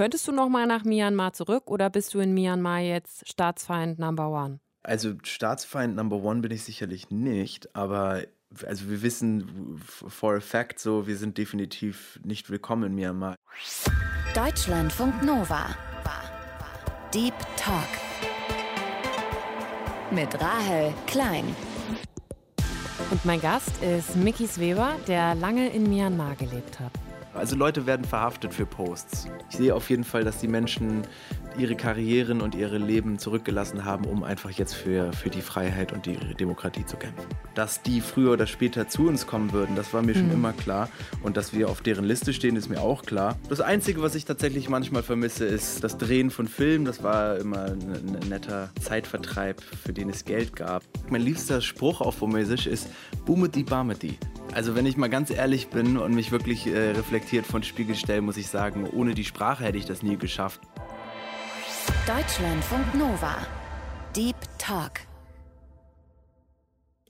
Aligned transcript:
Könntest 0.00 0.26
du 0.26 0.32
noch 0.32 0.48
mal 0.48 0.66
nach 0.66 0.84
Myanmar 0.84 1.34
zurück 1.34 1.70
oder 1.70 1.90
bist 1.90 2.14
du 2.14 2.20
in 2.20 2.32
Myanmar 2.32 2.78
jetzt 2.78 3.28
Staatsfeind 3.28 3.98
Number 3.98 4.30
One? 4.30 4.58
Also 4.82 5.12
Staatsfeind 5.22 5.94
Number 5.94 6.16
One 6.22 6.40
bin 6.40 6.50
ich 6.52 6.64
sicherlich 6.64 7.10
nicht, 7.10 7.76
aber 7.76 8.22
also 8.64 8.88
wir 8.88 9.02
wissen 9.02 9.78
for 9.84 10.36
a 10.36 10.40
fact 10.40 10.78
so, 10.78 11.06
wir 11.06 11.18
sind 11.18 11.36
definitiv 11.36 12.18
nicht 12.24 12.48
willkommen 12.48 12.84
in 12.84 12.94
Myanmar. 12.94 13.36
Deutschlandfunk 14.34 15.22
Nova. 15.22 15.66
Deep 17.12 17.34
Talk. 17.58 17.84
Mit 20.10 20.40
Rahel 20.40 20.94
Klein. 21.06 21.44
Und 23.10 23.22
mein 23.26 23.42
Gast 23.42 23.82
ist 23.82 24.16
Mickey 24.16 24.48
Weber, 24.56 24.96
der 25.06 25.34
lange 25.34 25.68
in 25.68 25.90
Myanmar 25.90 26.36
gelebt 26.36 26.80
hat. 26.80 26.92
Also 27.34 27.56
Leute 27.56 27.86
werden 27.86 28.04
verhaftet 28.04 28.52
für 28.52 28.66
Posts. 28.66 29.28
Ich 29.50 29.56
sehe 29.56 29.74
auf 29.74 29.88
jeden 29.88 30.04
Fall, 30.04 30.24
dass 30.24 30.38
die 30.38 30.48
Menschen 30.48 31.02
ihre 31.58 31.74
Karrieren 31.74 32.40
und 32.40 32.54
ihre 32.54 32.78
Leben 32.78 33.18
zurückgelassen 33.18 33.84
haben, 33.84 34.04
um 34.04 34.22
einfach 34.22 34.50
jetzt 34.50 34.74
für, 34.74 35.12
für 35.12 35.30
die 35.30 35.42
Freiheit 35.42 35.92
und 35.92 36.06
die 36.06 36.16
Demokratie 36.34 36.86
zu 36.86 36.96
kämpfen. 36.96 37.26
Dass 37.54 37.82
die 37.82 38.00
früher 38.00 38.32
oder 38.32 38.46
später 38.46 38.88
zu 38.88 39.08
uns 39.08 39.26
kommen 39.26 39.52
würden, 39.52 39.76
das 39.76 39.92
war 39.92 40.02
mir 40.02 40.14
schon 40.14 40.26
mhm. 40.26 40.34
immer 40.34 40.52
klar. 40.52 40.88
Und 41.22 41.36
dass 41.36 41.52
wir 41.52 41.68
auf 41.68 41.80
deren 41.80 42.04
Liste 42.04 42.32
stehen, 42.32 42.56
ist 42.56 42.68
mir 42.68 42.80
auch 42.80 43.02
klar. 43.02 43.36
Das 43.48 43.60
Einzige, 43.60 44.02
was 44.02 44.14
ich 44.14 44.24
tatsächlich 44.24 44.68
manchmal 44.68 45.02
vermisse, 45.02 45.44
ist 45.44 45.82
das 45.84 45.98
Drehen 45.98 46.30
von 46.30 46.48
Filmen. 46.48 46.84
Das 46.84 47.02
war 47.02 47.38
immer 47.38 47.64
ein, 47.64 47.80
ein 48.22 48.28
netter 48.28 48.70
Zeitvertreib, 48.80 49.60
für 49.60 49.92
den 49.92 50.10
es 50.10 50.24
Geld 50.24 50.56
gab. 50.56 50.82
Mein 51.08 51.22
liebster 51.22 51.60
Spruch 51.60 52.00
auf 52.00 52.16
Burmesisch 52.16 52.66
ist 52.66 52.88
Bumeti 53.26 53.64
Bameti. 53.64 54.18
Also 54.52 54.74
wenn 54.74 54.86
ich 54.86 54.96
mal 54.96 55.08
ganz 55.08 55.30
ehrlich 55.30 55.68
bin 55.68 55.96
und 55.96 56.14
mich 56.14 56.32
wirklich 56.32 56.66
äh, 56.66 56.90
reflektiert 56.90 57.46
von 57.46 57.62
Spiegel 57.62 57.94
stelle, 57.94 58.20
muss 58.20 58.36
ich 58.36 58.48
sagen, 58.48 58.88
ohne 58.90 59.14
die 59.14 59.24
Sprache 59.24 59.64
hätte 59.64 59.78
ich 59.78 59.86
das 59.86 60.02
nie 60.02 60.16
geschafft. 60.16 60.60
Deutschlandfunk 62.10 62.92
Nova. 62.96 63.36
Deep 64.16 64.34
Talk. 64.58 65.02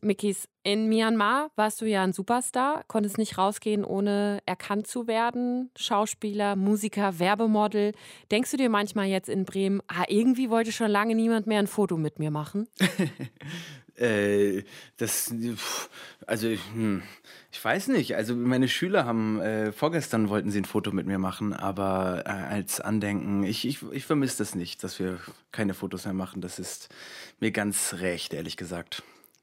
Mickys, 0.02 0.46
in 0.62 0.90
Myanmar 0.90 1.50
warst 1.56 1.80
du 1.80 1.86
ja 1.86 2.02
ein 2.02 2.12
Superstar, 2.12 2.84
konntest 2.86 3.16
nicht 3.16 3.38
rausgehen, 3.38 3.82
ohne 3.82 4.40
erkannt 4.44 4.86
zu 4.86 5.06
werden. 5.06 5.70
Schauspieler, 5.74 6.54
Musiker, 6.54 7.18
Werbemodel. 7.18 7.92
Denkst 8.30 8.50
du 8.50 8.58
dir 8.58 8.68
manchmal 8.68 9.06
jetzt 9.06 9.30
in 9.30 9.46
Bremen, 9.46 9.80
ah, 9.88 10.04
irgendwie 10.08 10.50
wollte 10.50 10.70
schon 10.70 10.90
lange 10.90 11.14
niemand 11.14 11.46
mehr 11.46 11.60
ein 11.60 11.66
Foto 11.66 11.96
mit 11.96 12.18
mir 12.18 12.30
machen? 12.30 12.68
äh, 14.00 14.64
das, 14.96 15.32
also, 16.26 16.48
hm, 16.48 17.02
ich 17.52 17.64
weiß 17.64 17.88
nicht. 17.88 18.16
Also 18.16 18.34
meine 18.34 18.68
Schüler 18.68 19.04
haben 19.04 19.40
äh, 19.40 19.72
vorgestern 19.72 20.28
wollten 20.28 20.50
sie 20.50 20.60
ein 20.60 20.64
Foto 20.64 20.92
mit 20.92 21.06
mir 21.06 21.18
machen, 21.18 21.52
aber 21.52 22.22
äh, 22.24 22.30
als 22.30 22.80
Andenken, 22.80 23.42
ich, 23.42 23.66
ich, 23.66 23.82
ich 23.90 24.04
vermisse 24.04 24.38
das 24.38 24.54
nicht, 24.54 24.82
dass 24.84 24.98
wir 24.98 25.18
keine 25.52 25.74
Fotos 25.74 26.04
mehr 26.04 26.14
machen. 26.14 26.40
Das 26.40 26.58
ist 26.58 26.88
mir 27.40 27.50
ganz 27.50 27.94
recht, 27.98 28.32
ehrlich 28.32 28.56
gesagt. 28.56 29.02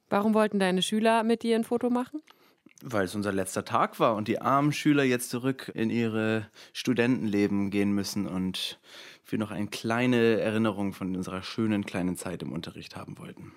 Warum 0.10 0.34
wollten 0.34 0.60
deine 0.60 0.82
Schüler 0.82 1.24
mit 1.24 1.44
dir 1.44 1.56
ein 1.56 1.66
Foto 1.66 1.90
machen? 1.90 2.22
Weil 2.82 3.06
es 3.06 3.16
unser 3.16 3.34
letzter 3.34 3.66
Tag 3.66 4.00
war 4.00 4.16
und 4.16 4.28
die 4.28 4.40
armen 4.40 4.72
Schüler 4.72 5.04
jetzt 5.04 5.32
zurück 5.32 5.72
in 5.74 5.90
ihre 5.90 6.48
Studentenleben 6.74 7.72
gehen 7.72 7.92
müssen 7.92 8.28
und 8.28 8.80
wir 9.28 9.40
noch 9.40 9.52
eine 9.52 9.68
kleine 9.68 10.40
Erinnerung 10.40 10.94
von 10.94 11.16
unserer 11.16 11.42
schönen 11.42 11.86
kleinen 11.86 12.16
Zeit 12.16 12.44
im 12.44 12.54
Unterricht 12.54 12.96
haben 12.96 13.18
wollten. 13.18 13.52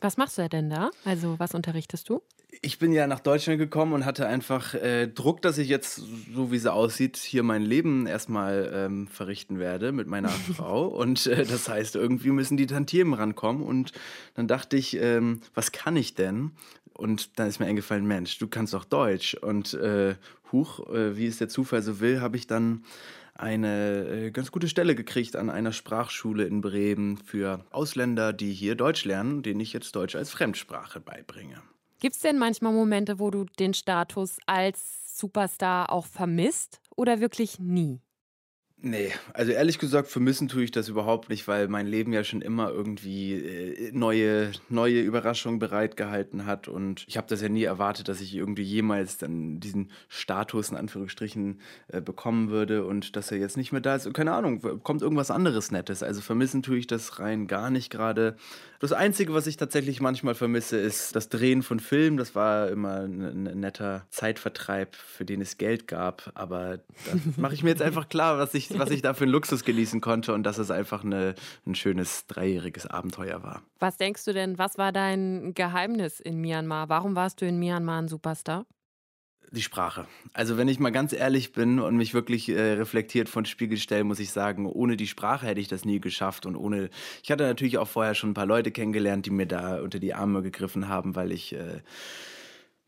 Was 0.00 0.16
machst 0.16 0.38
du 0.38 0.48
denn 0.48 0.68
da? 0.68 0.90
Also, 1.04 1.38
was 1.38 1.54
unterrichtest 1.54 2.08
du? 2.08 2.22
Ich 2.62 2.78
bin 2.78 2.92
ja 2.92 3.06
nach 3.06 3.20
Deutschland 3.20 3.58
gekommen 3.58 3.92
und 3.92 4.04
hatte 4.04 4.26
einfach 4.26 4.74
äh, 4.74 5.08
Druck, 5.08 5.42
dass 5.42 5.58
ich 5.58 5.68
jetzt, 5.68 6.02
so 6.34 6.52
wie 6.52 6.56
es 6.56 6.66
aussieht, 6.66 7.16
hier 7.16 7.42
mein 7.42 7.62
Leben 7.62 8.06
erstmal 8.06 8.70
ähm, 8.72 9.08
verrichten 9.08 9.58
werde 9.58 9.92
mit 9.92 10.06
meiner 10.06 10.28
Frau. 10.56 10.86
Und 10.86 11.26
äh, 11.26 11.44
das 11.44 11.68
heißt, 11.68 11.96
irgendwie 11.96 12.30
müssen 12.30 12.56
die 12.56 12.66
Tantiemen 12.66 13.14
rankommen. 13.14 13.62
Und 13.62 13.92
dann 14.34 14.48
dachte 14.48 14.76
ich, 14.76 14.96
ähm, 14.96 15.40
was 15.54 15.72
kann 15.72 15.96
ich 15.96 16.14
denn? 16.14 16.52
Und 16.94 17.38
dann 17.38 17.48
ist 17.48 17.60
mir 17.60 17.66
eingefallen, 17.66 18.06
Mensch, 18.06 18.38
du 18.38 18.48
kannst 18.48 18.72
doch 18.72 18.84
Deutsch. 18.84 19.34
Und 19.34 19.74
äh, 19.74 20.14
huch, 20.52 20.80
äh, 20.88 21.16
wie 21.16 21.26
es 21.26 21.38
der 21.38 21.48
Zufall 21.48 21.82
so 21.82 22.00
will, 22.00 22.20
habe 22.20 22.36
ich 22.36 22.46
dann 22.46 22.84
eine 23.38 24.06
äh, 24.08 24.30
ganz 24.30 24.50
gute 24.50 24.68
Stelle 24.68 24.94
gekriegt 24.94 25.36
an 25.36 25.50
einer 25.50 25.72
Sprachschule 25.72 26.44
in 26.44 26.60
Bremen 26.60 27.16
für 27.16 27.64
Ausländer, 27.70 28.32
die 28.32 28.52
hier 28.52 28.74
Deutsch 28.74 29.04
lernen, 29.04 29.42
denen 29.42 29.60
ich 29.60 29.72
jetzt 29.72 29.94
Deutsch 29.96 30.16
als 30.16 30.30
Fremdsprache 30.30 31.00
beibringe. 31.00 31.62
Gibt 32.00 32.16
es 32.16 32.22
denn 32.22 32.38
manchmal 32.38 32.72
Momente, 32.72 33.18
wo 33.18 33.30
du 33.30 33.44
den 33.58 33.74
Status 33.74 34.38
als 34.46 35.18
Superstar 35.18 35.90
auch 35.90 36.06
vermisst 36.06 36.80
oder 36.94 37.20
wirklich 37.20 37.58
nie? 37.58 38.00
Nee, 38.88 39.10
also 39.32 39.50
ehrlich 39.50 39.80
gesagt, 39.80 40.06
vermissen 40.06 40.46
tue 40.46 40.62
ich 40.62 40.70
das 40.70 40.88
überhaupt 40.88 41.28
nicht, 41.28 41.48
weil 41.48 41.66
mein 41.66 41.88
Leben 41.88 42.12
ja 42.12 42.22
schon 42.22 42.40
immer 42.40 42.70
irgendwie 42.70 43.34
äh, 43.34 43.90
neue, 43.92 44.52
neue 44.68 45.00
Überraschungen 45.00 45.58
bereitgehalten 45.58 46.46
hat. 46.46 46.68
Und 46.68 47.04
ich 47.08 47.16
habe 47.16 47.26
das 47.26 47.42
ja 47.42 47.48
nie 47.48 47.64
erwartet, 47.64 48.06
dass 48.06 48.20
ich 48.20 48.32
irgendwie 48.32 48.62
jemals 48.62 49.18
dann 49.18 49.58
diesen 49.58 49.90
Status 50.06 50.70
in 50.70 50.76
Anführungsstrichen 50.76 51.60
äh, 51.88 52.00
bekommen 52.00 52.50
würde 52.50 52.86
und 52.86 53.16
dass 53.16 53.32
er 53.32 53.38
jetzt 53.38 53.56
nicht 53.56 53.72
mehr 53.72 53.80
da 53.80 53.96
ist. 53.96 54.14
Keine 54.14 54.32
Ahnung, 54.32 54.60
kommt 54.84 55.02
irgendwas 55.02 55.32
anderes 55.32 55.72
Nettes. 55.72 56.04
Also 56.04 56.20
vermissen 56.20 56.62
tue 56.62 56.78
ich 56.78 56.86
das 56.86 57.18
rein 57.18 57.48
gar 57.48 57.70
nicht 57.70 57.90
gerade. 57.90 58.36
Das 58.78 58.92
Einzige, 58.92 59.34
was 59.34 59.48
ich 59.48 59.56
tatsächlich 59.56 60.00
manchmal 60.00 60.36
vermisse, 60.36 60.76
ist 60.76 61.16
das 61.16 61.28
Drehen 61.28 61.64
von 61.64 61.80
Filmen. 61.80 62.18
Das 62.18 62.36
war 62.36 62.68
immer 62.68 63.00
ein, 63.00 63.48
ein 63.48 63.58
netter 63.58 64.06
Zeitvertreib, 64.10 64.94
für 64.94 65.24
den 65.24 65.40
es 65.40 65.58
Geld 65.58 65.88
gab. 65.88 66.30
Aber 66.34 66.76
da 66.76 66.84
mache 67.36 67.54
ich 67.54 67.64
mir 67.64 67.70
jetzt 67.70 67.82
einfach 67.82 68.08
klar, 68.08 68.38
was 68.38 68.54
ich 68.54 68.75
was 68.78 68.90
ich 68.90 69.02
da 69.02 69.14
für 69.14 69.24
einen 69.24 69.32
Luxus 69.32 69.64
genießen 69.64 70.00
konnte 70.00 70.32
und 70.32 70.42
dass 70.42 70.58
es 70.58 70.70
einfach 70.70 71.04
eine, 71.04 71.34
ein 71.66 71.74
schönes 71.74 72.26
dreijähriges 72.26 72.86
Abenteuer 72.86 73.42
war. 73.42 73.62
Was 73.78 73.96
denkst 73.96 74.24
du 74.24 74.32
denn, 74.32 74.58
was 74.58 74.78
war 74.78 74.92
dein 74.92 75.54
Geheimnis 75.54 76.20
in 76.20 76.40
Myanmar? 76.40 76.88
Warum 76.88 77.14
warst 77.14 77.40
du 77.40 77.46
in 77.46 77.58
Myanmar 77.58 78.02
ein 78.02 78.08
Superstar? 78.08 78.66
Die 79.52 79.62
Sprache. 79.62 80.06
Also 80.32 80.56
wenn 80.56 80.66
ich 80.66 80.80
mal 80.80 80.90
ganz 80.90 81.12
ehrlich 81.12 81.52
bin 81.52 81.78
und 81.78 81.96
mich 81.96 82.14
wirklich 82.14 82.48
äh, 82.48 82.72
reflektiert 82.72 83.28
von 83.28 83.44
Spiegel 83.44 83.78
stelle, 83.78 84.02
muss 84.02 84.18
ich 84.18 84.32
sagen, 84.32 84.66
ohne 84.66 84.96
die 84.96 85.06
Sprache 85.06 85.46
hätte 85.46 85.60
ich 85.60 85.68
das 85.68 85.84
nie 85.84 86.00
geschafft 86.00 86.46
und 86.46 86.56
ohne. 86.56 86.90
Ich 87.22 87.30
hatte 87.30 87.44
natürlich 87.44 87.78
auch 87.78 87.86
vorher 87.86 88.14
schon 88.14 88.30
ein 88.30 88.34
paar 88.34 88.46
Leute 88.46 88.72
kennengelernt, 88.72 89.24
die 89.26 89.30
mir 89.30 89.46
da 89.46 89.80
unter 89.80 90.00
die 90.00 90.14
Arme 90.14 90.42
gegriffen 90.42 90.88
haben, 90.88 91.14
weil 91.14 91.30
ich 91.30 91.52
äh, 91.52 91.80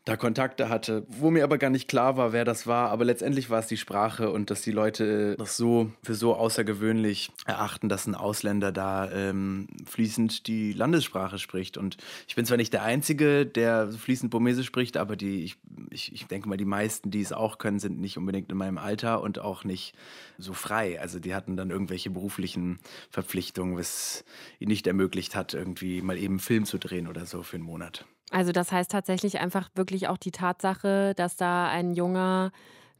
da 0.09 0.17
Kontakte 0.17 0.69
hatte, 0.69 1.05
wo 1.07 1.29
mir 1.29 1.43
aber 1.43 1.57
gar 1.57 1.69
nicht 1.69 1.87
klar 1.87 2.17
war, 2.17 2.33
wer 2.33 2.45
das 2.45 2.65
war. 2.65 2.89
Aber 2.89 3.05
letztendlich 3.05 3.49
war 3.49 3.59
es 3.59 3.67
die 3.67 3.77
Sprache 3.77 4.31
und 4.31 4.49
dass 4.49 4.61
die 4.61 4.71
Leute 4.71 5.35
das 5.37 5.55
so 5.55 5.91
für 6.03 6.15
so 6.15 6.35
außergewöhnlich 6.35 7.31
erachten, 7.45 7.89
dass 7.89 8.07
ein 8.07 8.15
Ausländer 8.15 8.71
da 8.71 9.11
ähm, 9.11 9.67
fließend 9.85 10.47
die 10.47 10.73
Landessprache 10.73 11.37
spricht. 11.37 11.77
Und 11.77 11.97
ich 12.27 12.35
bin 12.35 12.45
zwar 12.45 12.57
nicht 12.57 12.73
der 12.73 12.83
Einzige, 12.83 13.45
der 13.45 13.89
fließend 13.89 14.31
Burmesisch 14.31 14.65
spricht, 14.65 14.97
aber 14.97 15.15
die, 15.15 15.43
ich, 15.43 15.57
ich, 15.91 16.13
ich 16.13 16.25
denke 16.25 16.49
mal, 16.49 16.57
die 16.57 16.65
meisten, 16.65 17.11
die 17.11 17.21
es 17.21 17.31
auch 17.31 17.59
können, 17.59 17.79
sind 17.79 17.99
nicht 17.99 18.17
unbedingt 18.17 18.51
in 18.51 18.57
meinem 18.57 18.77
Alter 18.77 19.21
und 19.21 19.39
auch 19.39 19.63
nicht 19.63 19.93
so 20.39 20.53
frei. 20.53 20.99
Also 20.99 21.19
die 21.19 21.35
hatten 21.35 21.55
dann 21.55 21.69
irgendwelche 21.69 22.09
beruflichen 22.09 22.79
Verpflichtungen, 23.11 23.77
was 23.77 24.23
ihnen 24.59 24.69
nicht 24.69 24.87
ermöglicht 24.87 25.35
hat, 25.35 25.53
irgendwie 25.53 26.01
mal 26.01 26.17
eben 26.17 26.35
einen 26.35 26.39
Film 26.39 26.65
zu 26.65 26.79
drehen 26.79 27.07
oder 27.07 27.25
so 27.25 27.43
für 27.43 27.57
einen 27.57 27.65
Monat. 27.65 28.05
Also 28.31 28.51
das 28.51 28.71
heißt 28.71 28.91
tatsächlich 28.91 29.39
einfach 29.39 29.69
wirklich 29.75 30.07
auch 30.07 30.17
die 30.17 30.31
Tatsache, 30.31 31.13
dass 31.15 31.35
da 31.35 31.67
ein 31.67 31.93
junger 31.93 32.51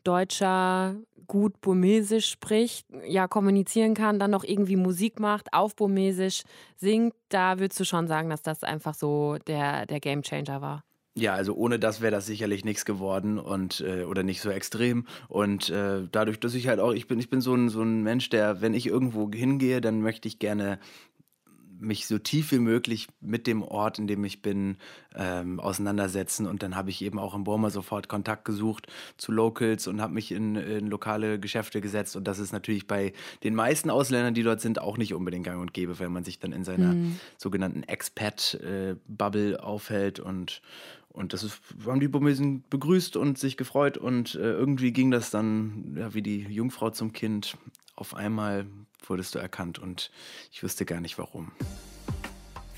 Deutscher 0.04 0.96
gut 1.28 1.62
Burmesisch 1.62 2.30
spricht, 2.30 2.88
ja 3.06 3.28
kommunizieren 3.28 3.94
kann, 3.94 4.18
dann 4.20 4.32
noch 4.32 4.44
irgendwie 4.44 4.76
Musik 4.76 5.20
macht, 5.20 5.54
auf 5.54 5.76
Burmesisch 5.76 6.44
singt, 6.78 7.14
da 7.30 7.60
würdest 7.60 7.80
du 7.80 7.86
schon 7.86 8.08
sagen, 8.08 8.30
dass 8.30 8.42
das 8.42 8.64
einfach 8.64 8.96
so 8.96 9.38
der, 9.46 9.86
der 9.86 10.00
Gamechanger 10.00 10.62
war. 10.62 10.84
Ja, 11.16 11.34
also 11.34 11.54
ohne 11.56 11.80
das 11.80 12.02
wäre 12.02 12.12
das 12.12 12.26
sicherlich 12.28 12.64
nichts 12.64 12.86
geworden 12.86 13.40
und 13.40 13.82
äh, 13.82 14.04
oder 14.04 14.24
nicht 14.24 14.42
so 14.42 14.50
extrem. 14.50 15.06
Und 15.28 15.70
äh, 15.70 16.08
dadurch, 16.10 16.40
dass 16.40 16.54
ich 16.54 16.68
halt 16.68 16.80
auch, 16.80 16.94
ich 16.94 17.08
bin, 17.08 17.20
ich 17.20 17.30
bin 17.30 17.42
so 17.42 17.54
ein, 17.54 17.70
so 17.70 17.82
ein 17.82 18.04
Mensch, 18.04 18.30
der, 18.30 18.62
wenn 18.62 18.74
ich 18.74 18.88
irgendwo 18.88 19.30
hingehe, 19.30 19.82
dann 19.82 20.02
möchte 20.02 20.28
ich 20.28 20.40
gerne 20.40 20.80
mich 21.80 22.08
so 22.08 22.18
tief 22.18 22.52
wie 22.52 22.60
möglich 22.60 23.08
mit 23.22 23.48
dem 23.48 23.64
Ort, 23.64 24.00
in 24.00 24.08
dem 24.08 24.24
ich 24.24 24.42
bin, 24.42 24.78
ähm, 25.16 25.60
auseinandersetzen. 25.60 26.46
Und 26.46 26.62
dann 26.62 26.76
habe 26.76 26.90
ich 26.90 27.02
eben 27.02 27.20
auch 27.20 27.36
in 27.36 27.44
Burma 27.44 27.70
sofort 27.70 28.08
Kontakt 28.08 28.46
gesucht 28.46 28.88
zu 29.18 29.32
Locals 29.32 29.88
und 29.88 30.02
habe 30.02 30.14
mich 30.14 30.32
in, 30.32 30.56
in, 30.56 30.88
lokale 30.88 31.40
Geschäfte 31.40 31.82
gesetzt. 31.82 32.16
Und 32.16 32.28
das 32.28 32.40
ist 32.40 32.52
natürlich 32.52 32.88
bei 32.88 33.14
den 33.44 33.56
meisten 33.56 33.90
Ausländern, 33.90 34.34
die 34.34 34.44
dort 34.44 34.62
sind, 34.62 34.80
auch 34.80 34.98
nicht 34.98 35.14
unbedingt 35.14 35.46
gang 35.46 35.62
und 35.62 35.74
gäbe, 35.74 36.00
wenn 36.00 36.12
man 36.12 36.24
sich 36.24 36.40
dann 36.40 36.52
in 36.52 36.64
seiner 36.64 36.94
mhm. 36.94 37.20
sogenannten 37.38 37.84
Expat-Bubble 37.84 39.54
äh, 39.54 39.58
aufhält. 39.58 40.20
Und, 40.20 40.62
und 41.10 41.34
das 41.34 41.44
ist, 41.44 41.62
haben 41.86 42.00
die 42.00 42.08
Burmesen 42.08 42.64
begrüßt 42.70 43.16
und 43.16 43.38
sich 43.38 43.58
gefreut. 43.58 43.98
Und 43.98 44.36
äh, 44.36 44.52
irgendwie 44.52 44.92
ging 44.92 45.12
das 45.12 45.32
dann 45.32 45.96
ja, 45.98 46.14
wie 46.14 46.22
die 46.22 46.42
Jungfrau 46.42 46.90
zum 46.90 47.14
Kind 47.14 47.58
auf 47.96 48.16
einmal 48.16 48.66
wurdest 49.06 49.36
du 49.36 49.40
erkannt 49.40 49.80
und 49.80 50.12
ich 50.52 50.64
wüsste 50.64 50.86
gar 50.86 51.02
nicht 51.02 51.18
warum. 51.18 51.52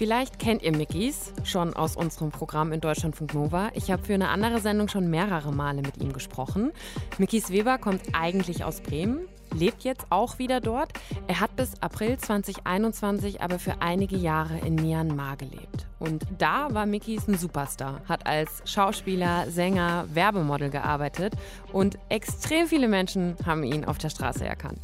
Vielleicht 0.02 0.40
kennt 0.40 0.64
ihr 0.64 0.76
Mickys 0.76 1.32
schon 1.44 1.76
aus 1.76 1.96
unserem 1.96 2.32
Programm 2.32 2.72
in 2.72 2.82
Deutschlandfunk 2.82 3.36
Nova. 3.36 3.70
Ich 3.76 3.92
habe 3.92 4.04
für 4.04 4.16
eine 4.16 4.30
andere 4.30 4.60
Sendung 4.60 4.88
schon 4.88 5.12
mehrere 5.12 5.54
Male 5.54 5.84
mit 5.84 5.98
ihm 5.98 6.12
gesprochen. 6.12 6.72
Mickys 7.20 7.52
Weber 7.52 7.78
kommt 7.78 8.02
eigentlich 8.14 8.64
aus 8.64 8.82
Bremen, 8.82 9.28
lebt 9.54 9.84
jetzt 9.84 10.06
auch 10.10 10.40
wieder 10.40 10.60
dort. 10.62 10.92
Er 11.28 11.40
hat 11.40 11.56
bis 11.56 11.82
April 11.82 12.18
2021 12.18 13.42
aber 13.42 13.60
für 13.60 13.82
einige 13.82 14.18
Jahre 14.18 14.58
in 14.60 14.76
Myanmar 14.76 15.38
gelebt. 15.38 15.88
Und 16.00 16.26
da 16.40 16.74
war 16.74 16.88
Mickys 16.88 17.28
ein 17.28 17.38
Superstar, 17.38 18.02
hat 18.10 18.26
als 18.26 18.64
Schauspieler, 18.66 19.50
Sänger, 19.52 20.06
Werbemodel 20.14 20.72
gearbeitet 20.72 21.34
und 21.72 22.00
extrem 22.10 22.66
viele 22.66 22.88
Menschen 22.88 23.36
haben 23.46 23.64
ihn 23.64 23.86
auf 23.86 24.00
der 24.00 24.10
Straße 24.10 24.44
erkannt. 24.44 24.80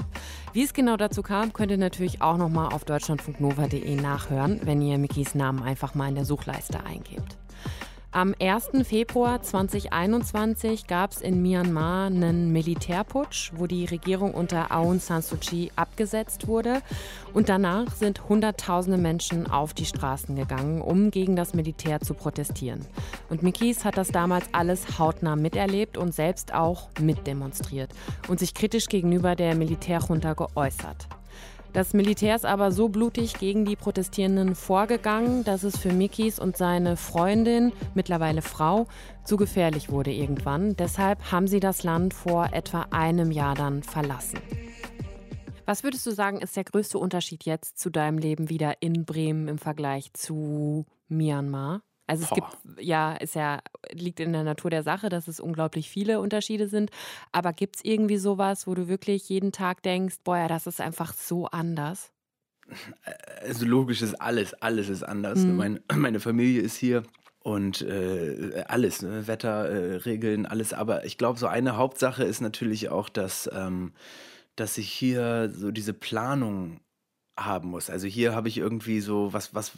Wie 0.54 0.64
es 0.64 0.74
genau 0.74 0.96
dazu 0.96 1.24
kam, 1.24 1.54
könnt 1.54 1.72
ihr 1.72 1.78
natürlich 1.78 2.22
auch 2.22 2.38
nochmal 2.38 2.72
auf 2.72 2.86
deutschlandfunknova.de 2.86 3.96
nachhören, 3.96 4.62
wenn 4.64 4.82
ihr 4.82 4.98
Mickys 5.00 5.34
Namen 5.34 5.64
einfach 5.64 5.96
mal 5.96 6.10
in 6.10 6.16
der 6.16 6.26
Suchleiste 6.26 6.84
eingebt. 6.86 7.38
Am 8.18 8.34
1. 8.40 8.70
Februar 8.84 9.44
2021 9.44 10.88
gab 10.88 11.12
es 11.12 11.22
in 11.22 11.44
Myanmar 11.44 12.08
einen 12.08 12.52
Militärputsch, 12.52 13.52
wo 13.56 13.68
die 13.68 13.86
Regierung 13.86 14.34
unter 14.34 14.76
Aung 14.76 15.00
San 15.00 15.22
Suu 15.22 15.38
Kyi 15.38 15.72
abgesetzt 15.76 16.48
wurde. 16.48 16.82
Und 17.36 17.48
danach 17.48 17.92
sind 17.92 18.28
Hunderttausende 18.28 18.98
Menschen 18.98 19.46
auf 19.46 19.76
die 19.76 19.86
Straßen 19.86 20.36
gegangen, 20.36 20.82
um 20.82 21.12
gegen 21.12 21.36
das 21.36 21.54
Militär 21.54 22.00
zu 22.02 22.16
protestieren. 22.16 22.84
Und 23.30 23.44
Mikis 23.44 23.86
hat 23.86 23.98
das 23.98 24.08
damals 24.08 24.48
alles 24.52 24.98
hautnah 24.98 25.36
miterlebt 25.36 25.96
und 25.96 26.12
selbst 26.12 26.56
auch 26.56 26.90
mitdemonstriert 27.00 27.92
und 28.30 28.40
sich 28.40 28.56
kritisch 28.56 28.88
gegenüber 28.88 29.36
der 29.36 29.54
Militärjunta 29.54 30.34
geäußert. 30.34 31.08
Das 31.74 31.94
Militär 31.94 32.36
ist 32.36 32.46
aber 32.46 32.72
so 32.72 32.90
blutig 32.90 33.38
gegen 33.40 33.66
die 33.66 33.76
Protestierenden 33.76 34.56
vorgegangen, 34.56 35.44
dass 35.44 35.64
es 35.64 35.78
für 35.78 35.94
Mikis 35.94 36.40
und 36.40 36.58
seine 36.58 36.98
Freundin, 36.98 37.72
mittlerweile 37.94 38.42
Frau, 38.42 38.88
zu 39.24 39.38
gefährlich 39.38 39.90
wurde 39.90 40.12
irgendwann. 40.12 40.76
Deshalb 40.76 41.32
haben 41.32 41.48
sie 41.48 41.60
das 41.60 41.84
Land 41.84 42.14
vor 42.14 42.50
etwa 42.52 42.88
einem 42.92 43.32
Jahr 43.32 43.56
dann 43.56 43.84
verlassen. 43.84 44.40
Was 45.66 45.84
würdest 45.84 46.06
du 46.06 46.12
sagen, 46.12 46.40
ist 46.40 46.56
der 46.56 46.64
größte 46.64 46.98
Unterschied 46.98 47.44
jetzt 47.44 47.78
zu 47.78 47.90
deinem 47.90 48.18
Leben 48.18 48.50
wieder 48.50 48.82
in 48.82 49.04
Bremen 49.04 49.50
im 49.50 49.58
Vergleich 49.58 50.14
zu 50.14 50.86
Myanmar? 51.10 51.82
Also 52.08 52.24
es 52.24 52.30
Boah. 52.30 52.36
gibt, 52.36 52.82
ja, 52.82 53.14
ist 53.14 53.36
ja, 53.36 53.60
liegt 53.92 54.20
in 54.20 54.34
der 54.34 54.44
Natur 54.44 54.72
der 54.72 54.84
Sache, 54.84 55.10
dass 55.10 55.28
es 55.28 55.40
unglaublich 55.40 55.90
viele 55.90 56.22
Unterschiede 56.22 56.70
sind. 56.70 56.90
Aber 57.34 57.52
gibt 57.54 57.76
es 57.76 57.86
irgendwie 57.86 58.18
sowas, 58.18 58.66
wo 58.66 58.74
du 58.74 58.88
wirklich 58.88 59.28
jeden 59.30 59.52
Tag 59.52 59.84
denkst, 59.84 60.18
boah, 60.24 60.38
ja, 60.38 60.48
das 60.48 60.68
ist 60.68 60.80
einfach 60.80 61.14
so 61.14 61.48
anders? 61.48 62.12
Also 63.42 63.66
logisch 63.66 64.02
ist 64.02 64.16
alles, 64.16 64.54
alles 64.56 64.90
ist 64.90 65.04
anders. 65.04 65.40
Mhm. 65.40 65.56
Mein, 65.56 65.80
meine 65.96 66.20
Familie 66.20 66.62
ist 66.62 66.78
hier 66.78 67.04
und 67.44 67.82
äh, 67.82 68.64
alles, 68.68 69.02
ne? 69.02 69.28
Wetterregeln, 69.28 70.46
äh, 70.46 70.48
alles. 70.48 70.74
Aber 70.74 71.06
ich 71.06 71.18
glaube, 71.18 71.40
so 71.40 71.48
eine 71.48 71.78
Hauptsache 71.78 72.24
ist 72.24 72.42
natürlich 72.42 72.90
auch, 72.90 73.10
dass, 73.10 73.50
ähm, 73.54 73.94
dass 74.56 74.78
ich 74.78 74.90
hier 74.90 75.50
so 75.54 75.72
diese 75.72 75.94
Planung 75.94 76.80
haben 77.38 77.70
muss. 77.70 77.90
Also 77.90 78.08
hier 78.08 78.36
habe 78.36 78.48
ich 78.48 78.58
irgendwie 78.58 79.00
so, 79.00 79.32
was, 79.32 79.54
was, 79.54 79.74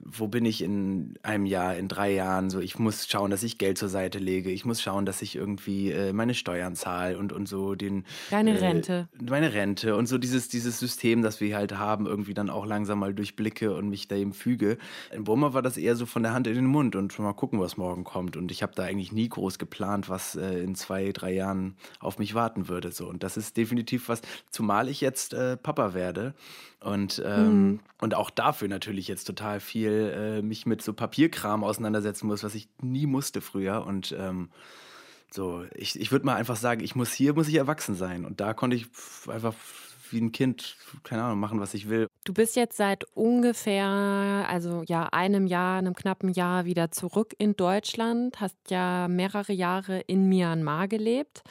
wo 0.00 0.26
bin 0.26 0.44
ich 0.46 0.62
in 0.62 1.14
einem 1.22 1.46
Jahr, 1.46 1.76
in 1.76 1.88
drei 1.88 2.12
Jahren? 2.12 2.48
So, 2.50 2.60
ich 2.60 2.78
muss 2.78 3.06
schauen, 3.08 3.30
dass 3.30 3.42
ich 3.42 3.58
Geld 3.58 3.76
zur 3.76 3.90
Seite 3.90 4.18
lege. 4.18 4.50
Ich 4.50 4.64
muss 4.64 4.80
schauen, 4.80 5.04
dass 5.04 5.20
ich 5.20 5.36
irgendwie 5.36 5.92
äh, 5.92 6.12
meine 6.12 6.34
Steuern 6.34 6.74
zahle 6.74 7.18
und, 7.18 7.32
und 7.32 7.46
so 7.46 7.74
den. 7.74 8.04
Deine 8.30 8.58
äh, 8.58 8.64
Rente. 8.64 9.08
Meine 9.20 9.52
Rente 9.52 9.96
und 9.96 10.06
so 10.06 10.18
dieses, 10.18 10.48
dieses 10.48 10.78
System, 10.78 11.22
das 11.22 11.40
wir 11.40 11.54
halt 11.56 11.76
haben, 11.78 12.06
irgendwie 12.06 12.34
dann 12.34 12.48
auch 12.48 12.64
langsam 12.64 13.00
mal 13.00 13.12
durchblicke 13.12 13.74
und 13.74 13.90
mich 13.90 14.08
da 14.08 14.16
eben 14.16 14.32
füge. 14.32 14.78
In 15.12 15.24
Burma 15.24 15.52
war 15.52 15.62
das 15.62 15.76
eher 15.76 15.96
so 15.96 16.06
von 16.06 16.22
der 16.22 16.32
Hand 16.32 16.46
in 16.46 16.54
den 16.54 16.66
Mund 16.66 16.96
und 16.96 17.18
mal 17.18 17.34
gucken, 17.34 17.60
was 17.60 17.76
morgen 17.76 18.04
kommt. 18.04 18.36
Und 18.36 18.50
ich 18.50 18.62
habe 18.62 18.72
da 18.74 18.84
eigentlich 18.84 19.12
nie 19.12 19.28
groß 19.28 19.58
geplant, 19.58 20.08
was 20.08 20.36
äh, 20.36 20.60
in 20.60 20.74
zwei, 20.74 21.12
drei 21.12 21.32
Jahren 21.32 21.76
auf 22.00 22.18
mich 22.18 22.34
warten 22.34 22.68
würde. 22.68 22.92
So. 22.92 23.06
Und 23.08 23.22
das 23.22 23.36
ist 23.36 23.56
definitiv 23.56 24.08
was, 24.08 24.22
zumal 24.50 24.88
ich 24.88 25.00
jetzt 25.00 25.34
äh, 25.34 25.56
Papa 25.56 25.94
werde. 25.94 26.34
Und, 26.80 26.93
ähm, 27.24 27.68
mhm. 27.68 27.80
und 28.00 28.14
auch 28.14 28.30
dafür 28.30 28.68
natürlich 28.68 29.08
jetzt 29.08 29.24
total 29.24 29.60
viel 29.60 30.12
äh, 30.14 30.42
mich 30.42 30.66
mit 30.66 30.82
so 30.82 30.92
Papierkram 30.92 31.64
auseinandersetzen 31.64 32.26
muss, 32.26 32.44
was 32.44 32.54
ich 32.54 32.68
nie 32.80 33.06
musste 33.06 33.40
früher. 33.40 33.86
Und 33.86 34.14
ähm, 34.18 34.50
so, 35.30 35.64
ich, 35.74 35.98
ich 35.98 36.12
würde 36.12 36.26
mal 36.26 36.36
einfach 36.36 36.56
sagen, 36.56 36.82
ich 36.82 36.94
muss 36.94 37.12
hier, 37.12 37.34
muss 37.34 37.48
ich 37.48 37.56
erwachsen 37.56 37.94
sein. 37.94 38.24
Und 38.24 38.40
da 38.40 38.54
konnte 38.54 38.76
ich 38.76 38.86
einfach 39.28 39.54
wie 40.10 40.20
ein 40.20 40.32
Kind, 40.32 40.76
keine 41.02 41.24
Ahnung, 41.24 41.40
machen, 41.40 41.60
was 41.60 41.74
ich 41.74 41.88
will. 41.88 42.06
Du 42.24 42.32
bist 42.32 42.56
jetzt 42.56 42.76
seit 42.76 43.04
ungefähr, 43.14 43.86
also 44.48 44.84
ja, 44.86 45.08
einem 45.12 45.46
Jahr, 45.46 45.78
einem 45.78 45.94
knappen 45.94 46.30
Jahr 46.30 46.64
wieder 46.64 46.90
zurück 46.90 47.34
in 47.38 47.56
Deutschland, 47.56 48.40
hast 48.40 48.56
ja 48.70 49.08
mehrere 49.08 49.52
Jahre 49.52 50.00
in 50.00 50.28
Myanmar 50.28 50.88
gelebt. 50.88 51.42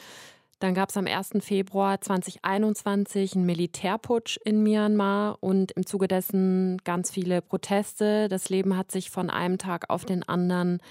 Dann 0.64 0.76
gab 0.76 0.92
es 0.92 0.96
am 0.96 1.08
1. 1.08 1.32
Februar 1.42 2.00
2021 2.00 3.36
einen 3.36 3.46
Militärputsch 3.46 4.38
in 4.46 4.64
Myanmar 4.64 5.38
und 5.42 5.74
im 5.74 5.86
Zuge 5.86 6.08
dessen 6.08 6.78
ganz 6.86 7.12
viele 7.12 7.42
Proteste. 7.42 8.30
Das 8.30 8.48
Leben 8.48 8.78
hat 8.78 8.90
sich 8.90 9.10
von 9.10 9.30
einem 9.30 9.58
Tag 9.58 9.90
auf 9.90 10.06
den 10.06 10.24
anderen 10.24 10.82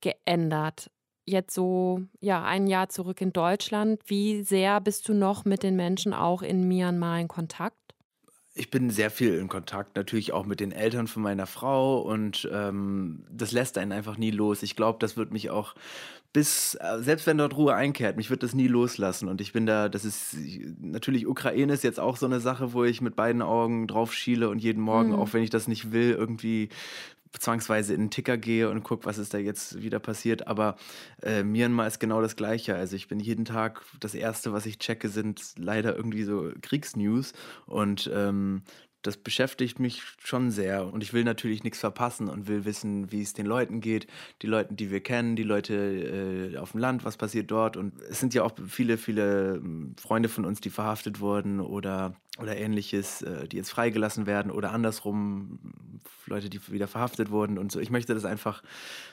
geändert. 0.00 0.90
Jetzt 1.26 1.52
so, 1.54 2.00
ja, 2.20 2.42
ein 2.42 2.66
Jahr 2.66 2.88
zurück 2.88 3.20
in 3.20 3.34
Deutschland. 3.34 4.00
Wie 4.06 4.44
sehr 4.44 4.80
bist 4.80 5.06
du 5.10 5.12
noch 5.12 5.44
mit 5.44 5.62
den 5.62 5.76
Menschen 5.76 6.14
auch 6.14 6.40
in 6.40 6.66
Myanmar 6.66 7.20
in 7.20 7.28
Kontakt? 7.28 7.76
Ich 8.54 8.70
bin 8.70 8.90
sehr 8.90 9.10
viel 9.10 9.34
in 9.34 9.48
Kontakt, 9.48 9.96
natürlich 9.96 10.32
auch 10.32 10.44
mit 10.44 10.60
den 10.60 10.72
Eltern 10.72 11.06
von 11.06 11.22
meiner 11.22 11.46
Frau 11.46 12.00
und 12.00 12.48
ähm, 12.52 13.24
das 13.30 13.52
lässt 13.52 13.78
einen 13.78 13.92
einfach 13.92 14.18
nie 14.18 14.30
los. 14.30 14.62
Ich 14.62 14.76
glaube, 14.76 14.98
das 15.00 15.16
wird 15.16 15.32
mich 15.32 15.50
auch 15.50 15.74
bis, 16.32 16.74
äh, 16.74 16.98
selbst 17.00 17.26
wenn 17.26 17.38
dort 17.38 17.56
Ruhe 17.56 17.74
einkehrt, 17.74 18.16
mich 18.16 18.30
wird 18.30 18.42
das 18.42 18.54
nie 18.54 18.68
loslassen. 18.68 19.28
Und 19.28 19.40
ich 19.40 19.52
bin 19.52 19.66
da, 19.66 19.88
das 19.88 20.04
ist, 20.04 20.36
natürlich 20.80 21.26
Ukraine 21.26 21.72
ist 21.72 21.84
jetzt 21.84 22.00
auch 22.00 22.16
so 22.16 22.26
eine 22.26 22.40
Sache, 22.40 22.72
wo 22.72 22.84
ich 22.84 23.00
mit 23.00 23.16
beiden 23.16 23.42
Augen 23.42 23.86
drauf 23.86 24.12
schiele 24.14 24.48
und 24.48 24.58
jeden 24.58 24.82
Morgen, 24.82 25.10
mhm. 25.10 25.16
auch 25.16 25.32
wenn 25.32 25.42
ich 25.42 25.50
das 25.50 25.68
nicht 25.68 25.92
will, 25.92 26.12
irgendwie 26.12 26.70
zwangsweise 27.38 27.94
in 27.94 28.02
den 28.02 28.10
Ticker 28.10 28.36
gehe 28.36 28.68
und 28.70 28.82
gucke, 28.82 29.06
was 29.06 29.18
ist 29.18 29.34
da 29.34 29.38
jetzt 29.38 29.82
wieder 29.82 29.98
passiert. 29.98 30.46
Aber 30.46 30.76
äh, 31.22 31.42
Myanmar 31.42 31.86
ist 31.86 32.00
genau 32.00 32.20
das 32.20 32.36
Gleiche. 32.36 32.74
Also 32.74 32.96
ich 32.96 33.08
bin 33.08 33.20
jeden 33.20 33.44
Tag, 33.44 33.82
das 34.00 34.14
Erste, 34.14 34.52
was 34.52 34.66
ich 34.66 34.78
checke, 34.78 35.08
sind 35.08 35.54
leider 35.56 35.96
irgendwie 35.96 36.24
so 36.24 36.50
Kriegsnews. 36.60 37.32
Und 37.66 38.10
ähm, 38.14 38.62
das 39.02 39.16
beschäftigt 39.16 39.78
mich 39.78 40.02
schon 40.22 40.50
sehr 40.50 40.92
und 40.92 41.02
ich 41.02 41.12
will 41.12 41.24
natürlich 41.24 41.64
nichts 41.64 41.80
verpassen 41.80 42.28
und 42.28 42.48
will 42.48 42.64
wissen, 42.64 43.10
wie 43.12 43.22
es 43.22 43.34
den 43.34 43.46
Leuten 43.46 43.80
geht, 43.80 44.06
die 44.42 44.46
Leute, 44.46 44.74
die 44.74 44.90
wir 44.90 45.00
kennen, 45.00 45.36
die 45.36 45.42
Leute 45.42 46.52
äh, 46.54 46.56
auf 46.56 46.72
dem 46.72 46.80
Land, 46.80 47.04
was 47.04 47.16
passiert 47.16 47.50
dort 47.50 47.76
und 47.76 48.00
es 48.02 48.20
sind 48.20 48.34
ja 48.34 48.42
auch 48.42 48.52
viele, 48.68 48.98
viele 48.98 49.56
ähm, 49.56 49.94
Freunde 50.00 50.28
von 50.28 50.44
uns, 50.44 50.60
die 50.60 50.70
verhaftet 50.70 51.20
wurden 51.20 51.60
oder 51.60 52.14
oder 52.38 52.56
ähnliches, 52.56 53.22
äh, 53.22 53.46
die 53.46 53.58
jetzt 53.58 53.70
freigelassen 53.70 54.26
werden 54.26 54.50
oder 54.50 54.72
andersrum 54.72 55.58
Leute, 56.26 56.48
die 56.48 56.60
wieder 56.72 56.88
verhaftet 56.88 57.30
wurden 57.30 57.58
und 57.58 57.70
so. 57.70 57.80
Ich 57.80 57.90
möchte 57.90 58.14
das 58.14 58.24
einfach, 58.24 58.62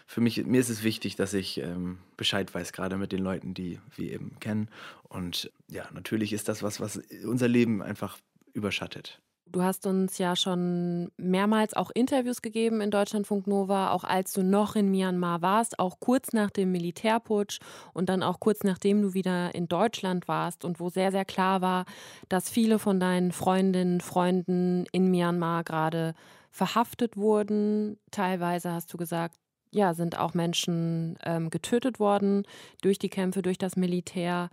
für 0.07 0.21
mich, 0.21 0.45
mir 0.45 0.61
ist 0.61 0.69
es 0.69 0.83
wichtig, 0.83 1.15
dass 1.15 1.33
ich 1.33 1.57
ähm, 1.59 1.97
Bescheid 2.17 2.53
weiß, 2.53 2.71
gerade 2.71 2.97
mit 2.97 3.11
den 3.11 3.21
Leuten, 3.21 3.53
die 3.53 3.79
wir 3.95 4.13
eben 4.13 4.39
kennen. 4.39 4.69
Und 5.03 5.51
ja, 5.67 5.83
natürlich 5.93 6.33
ist 6.33 6.47
das 6.47 6.63
was, 6.63 6.79
was 6.79 7.01
unser 7.25 7.47
Leben 7.47 7.81
einfach 7.81 8.17
überschattet. 8.53 9.19
Du 9.51 9.63
hast 9.63 9.87
uns 9.87 10.19
ja 10.19 10.35
schon 10.35 11.11
mehrmals 11.17 11.73
auch 11.73 11.89
Interviews 11.89 12.43
gegeben 12.43 12.81
in 12.81 12.91
Deutschlandfunk 12.91 13.47
Nova, 13.47 13.91
auch 13.91 14.03
als 14.03 14.31
du 14.31 14.43
noch 14.43 14.75
in 14.75 14.91
Myanmar 14.91 15.41
warst, 15.41 15.79
auch 15.79 15.99
kurz 15.99 16.33
nach 16.33 16.51
dem 16.51 16.71
Militärputsch 16.71 17.59
und 17.93 18.09
dann 18.09 18.21
auch 18.21 18.39
kurz 18.39 18.63
nachdem 18.63 19.01
du 19.01 19.15
wieder 19.15 19.55
in 19.55 19.67
Deutschland 19.67 20.27
warst 20.27 20.65
und 20.65 20.79
wo 20.79 20.89
sehr, 20.89 21.11
sehr 21.11 21.25
klar 21.25 21.61
war, 21.61 21.85
dass 22.27 22.47
viele 22.49 22.77
von 22.77 22.99
deinen 22.99 23.31
Freundinnen, 23.31 24.01
Freunden 24.01 24.85
in 24.91 25.09
Myanmar 25.09 25.63
gerade 25.63 26.13
verhaftet 26.51 27.17
wurden. 27.17 27.97
Teilweise 28.11 28.71
hast 28.71 28.93
du 28.93 28.97
gesagt, 28.97 29.35
ja, 29.71 29.95
sind 29.95 30.19
auch 30.19 30.35
Menschen 30.35 31.17
ähm, 31.23 31.49
getötet 31.49 31.99
worden 31.99 32.43
durch 32.81 32.99
die 32.99 33.09
Kämpfe, 33.09 33.41
durch 33.41 33.57
das 33.57 33.75
Militär. 33.75 34.51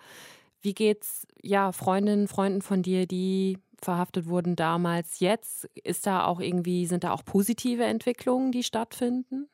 Wie 0.62 0.75
geht's 0.75 1.26
ja 1.43 1.73
Freundinnen, 1.73 2.29
Freunden 2.29 2.62
von 2.62 2.83
dir, 2.83 3.07
die 3.07 3.59
verhaftet 3.83 4.26
wurden 4.26 4.56
damals, 4.56 5.21
jetzt? 5.21 5.68
Ist 5.75 6.06
da 6.06 6.25
auch 6.25 6.40
irgendwie, 6.40 6.87
sind 6.87 7.04
da 7.04 7.12
auch 7.12 7.25
positive 7.25 7.85
Entwicklungen, 7.85 8.52
die 8.52 8.62
stattfinden? 8.62 9.49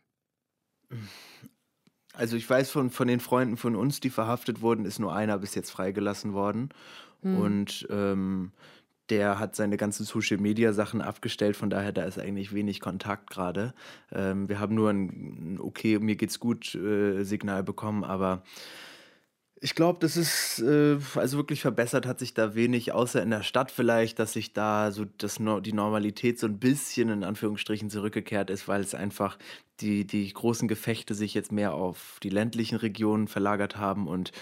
Also 2.15 2.37
ich 2.37 2.49
weiß 2.49 2.71
von, 2.71 2.91
von 2.91 3.09
den 3.09 3.21
Freunden 3.21 3.57
von 3.57 3.75
uns, 3.77 4.01
die 4.01 4.11
verhaftet 4.11 4.61
wurden, 4.61 4.85
ist 4.85 4.99
nur 4.99 5.15
einer 5.15 5.39
bis 5.39 5.55
jetzt 5.55 5.71
freigelassen 5.71 6.35
worden. 6.35 6.69
Hm. 7.23 7.39
Und 7.39 7.87
ähm, 7.91 8.53
der 9.09 9.39
hat 9.39 9.57
seine 9.57 9.77
ganzen 9.77 10.05
Social 10.05 10.39
Media 10.39 10.73
Sachen 10.73 11.03
abgestellt, 11.03 11.57
von 11.57 11.71
daher 11.71 11.93
da 11.93 12.05
ist 12.05 12.19
eigentlich 12.19 12.53
wenig 12.55 12.81
Kontakt 12.81 13.31
gerade. 13.31 13.75
Ähm, 14.13 14.49
wir 14.49 14.59
haben 14.61 14.75
nur 14.75 14.91
ein, 14.91 15.59
okay, 15.61 15.99
mir 15.99 16.17
geht's 16.17 16.41
gut 16.41 16.75
äh, 16.75 17.23
Signal 17.25 17.63
bekommen, 17.63 18.05
aber 18.05 18.43
ich 19.65 19.77
glaube, 19.77 20.01
das 20.01 20.17
ist, 20.17 20.59
äh, 20.59 20.99
also 21.15 21.37
wirklich 21.37 21.61
verbessert 21.61 22.05
hat 22.05 22.19
sich 22.19 22.35
da 22.35 22.57
wenig, 22.57 22.93
außer 22.93 23.23
in 23.23 23.31
der 23.31 23.45
Stadt 23.45 23.71
vielleicht, 23.71 24.19
dass 24.19 24.33
sich 24.33 24.53
da 24.53 24.91
so 24.91 25.05
das, 25.19 25.37
die 25.37 25.73
Normalität 25.73 26.41
so 26.41 26.49
ein 26.49 26.59
bisschen 26.59 27.09
in 27.11 27.23
Anführungsstrichen 27.23 27.89
zurückgekehrt 27.89 28.51
ist, 28.51 28.67
weil 28.67 28.81
es 28.81 28.97
einfach 28.97 29.39
die, 29.79 30.05
die 30.05 30.33
großen 30.33 30.67
Gefechte 30.67 31.15
sich 31.15 31.33
jetzt 31.35 31.53
mehr 31.53 31.75
auf 31.75 32.19
die 32.25 32.29
ländlichen 32.29 32.75
Regionen 32.75 33.29
verlagert 33.29 33.77
haben 33.77 34.09
und 34.09 34.33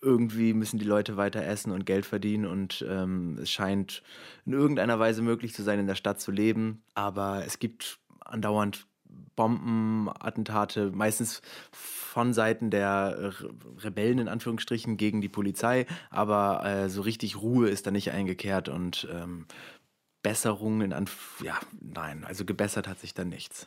irgendwie 0.00 0.54
müssen 0.54 0.78
die 0.78 0.86
Leute 0.86 1.18
weiter 1.18 1.44
essen 1.44 1.72
und 1.72 1.84
Geld 1.84 2.06
verdienen 2.06 2.46
und 2.46 2.82
ähm, 2.88 3.38
es 3.42 3.50
scheint 3.50 4.02
in 4.46 4.54
irgendeiner 4.54 4.98
Weise 4.98 5.20
möglich 5.20 5.52
zu 5.52 5.62
sein, 5.62 5.78
in 5.78 5.88
der 5.88 5.94
Stadt 5.94 6.22
zu 6.22 6.30
leben. 6.30 6.82
Aber 6.94 7.44
es 7.44 7.58
gibt 7.58 7.98
andauernd 8.20 8.86
Bombenattentate, 9.36 10.90
meistens 10.90 11.42
von 11.72 12.32
Seiten 12.32 12.70
der 12.70 13.32
Rebellen 13.78 14.18
in 14.18 14.28
Anführungsstrichen 14.28 14.96
gegen 14.96 15.20
die 15.20 15.28
Polizei, 15.28 15.86
aber 16.10 16.64
äh, 16.64 16.88
so 16.88 17.02
richtig 17.02 17.40
Ruhe 17.40 17.68
ist 17.68 17.86
da 17.86 17.90
nicht 17.90 18.10
eingekehrt 18.12 18.68
und 18.68 19.08
ähm, 19.12 19.46
Besserung 20.22 20.82
in 20.82 20.92
Anf 20.92 21.42
ja, 21.44 21.58
nein, 21.80 22.24
also 22.24 22.44
gebessert 22.44 22.88
hat 22.88 22.98
sich 23.00 23.14
da 23.14 23.24
nichts. 23.24 23.66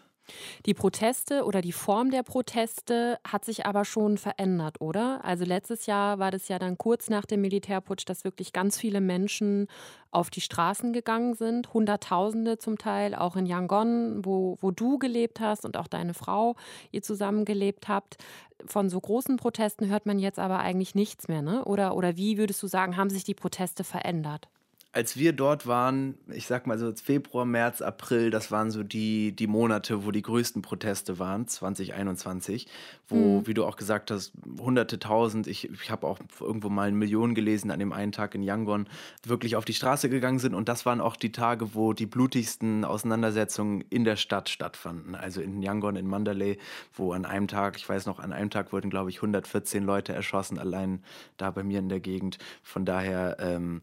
Die 0.66 0.74
Proteste 0.74 1.44
oder 1.46 1.62
die 1.62 1.72
Form 1.72 2.12
der 2.12 2.24
Proteste 2.24 3.20
hat 3.28 3.46
sich 3.46 3.66
aber 3.66 3.86
schon 3.86 4.18
verändert, 4.18 4.80
oder? 4.80 5.24
Also 5.24 5.46
letztes 5.46 5.86
Jahr 5.86 6.20
war 6.20 6.32
das 6.32 6.48
ja 6.48 6.60
dann 6.60 6.78
kurz 6.78 7.10
nach 7.10 7.26
dem 7.26 7.42
Militärputsch, 7.42 8.06
dass 8.08 8.24
wirklich 8.24 8.54
ganz 8.54 8.78
viele 8.78 9.02
Menschen 9.02 9.68
auf 10.12 10.30
die 10.30 10.42
Straßen 10.42 10.94
gegangen 10.94 11.34
sind, 11.34 11.74
Hunderttausende 11.74 12.58
zum 12.58 12.78
Teil, 12.78 13.16
auch 13.16 13.36
in 13.36 13.46
Yangon, 13.46 14.24
wo, 14.24 14.58
wo 14.62 14.72
du 14.72 14.98
gelebt 15.00 15.40
hast 15.40 15.66
und 15.66 15.76
auch 15.76 15.88
deine 15.88 16.14
Frau, 16.14 16.56
ihr 16.92 17.02
zusammen 17.02 17.46
gelebt 17.46 17.88
habt. 17.88 18.18
Von 18.66 18.90
so 18.90 19.00
großen 19.02 19.38
Protesten 19.38 19.90
hört 19.90 20.06
man 20.06 20.20
jetzt 20.20 20.40
aber 20.40 20.60
eigentlich 20.60 20.96
nichts 20.96 21.28
mehr, 21.28 21.42
ne? 21.42 21.66
Oder, 21.66 21.96
oder 21.96 22.16
wie 22.16 22.38
würdest 22.38 22.64
du 22.64 22.68
sagen, 22.68 22.96
haben 22.96 23.10
sich 23.10 23.24
die 23.24 23.34
Proteste 23.34 23.84
verändert? 23.84 24.48
Als 24.94 25.18
wir 25.18 25.34
dort 25.34 25.66
waren, 25.66 26.20
ich 26.28 26.46
sag 26.46 26.68
mal 26.68 26.78
so 26.78 26.94
Februar, 26.94 27.46
März, 27.46 27.82
April, 27.82 28.30
das 28.30 28.52
waren 28.52 28.70
so 28.70 28.84
die, 28.84 29.36
die 29.36 29.48
Monate, 29.48 30.06
wo 30.06 30.12
die 30.12 30.22
größten 30.22 30.62
Proteste 30.62 31.18
waren, 31.18 31.48
2021, 31.48 32.68
wo, 33.08 33.40
mhm. 33.40 33.48
wie 33.48 33.56
du 33.56 33.66
auch 33.66 33.76
gesagt 33.76 34.12
hast, 34.12 34.34
hunderte 34.60 35.00
tausend, 35.00 35.48
ich, 35.48 35.72
ich 35.72 35.90
habe 35.90 36.06
auch 36.06 36.20
irgendwo 36.40 36.70
mal 36.70 36.90
eine 36.90 36.96
Million 36.96 37.34
gelesen 37.34 37.72
an 37.72 37.80
dem 37.80 37.92
einen 37.92 38.12
Tag 38.12 38.36
in 38.36 38.44
Yangon, 38.44 38.88
wirklich 39.26 39.56
auf 39.56 39.66
die 39.66 39.74
Straße 39.74 40.10
gegangen 40.10 40.38
sind. 40.38 40.54
Und 40.54 40.70
das 40.70 40.86
waren 40.86 41.02
auch 41.02 41.16
die 41.16 41.32
Tage, 41.32 41.74
wo 41.74 41.94
die 41.94 42.06
blutigsten 42.06 42.86
Auseinandersetzungen 42.86 43.82
in 43.90 44.04
der 44.04 44.16
Stadt 44.16 44.48
stattfanden. 44.48 45.16
Also 45.16 45.42
in 45.42 45.64
Yangon, 45.64 45.96
in 45.96 46.06
Mandalay, 46.06 46.60
wo 46.94 47.14
an 47.14 47.26
einem 47.26 47.48
Tag, 47.48 47.78
ich 47.78 47.90
weiß 47.90 48.06
noch, 48.06 48.20
an 48.20 48.32
einem 48.32 48.52
Tag 48.52 48.72
wurden, 48.72 48.92
glaube 48.92 49.10
ich, 49.10 49.18
114 49.18 49.84
Leute 49.84 50.14
erschossen, 50.14 50.60
allein 50.60 51.04
da 51.38 51.50
bei 51.50 51.64
mir 51.64 51.80
in 51.80 51.90
der 51.90 52.00
Gegend. 52.00 52.38
Von 52.62 52.86
daher, 52.86 53.38
ähm, 53.40 53.82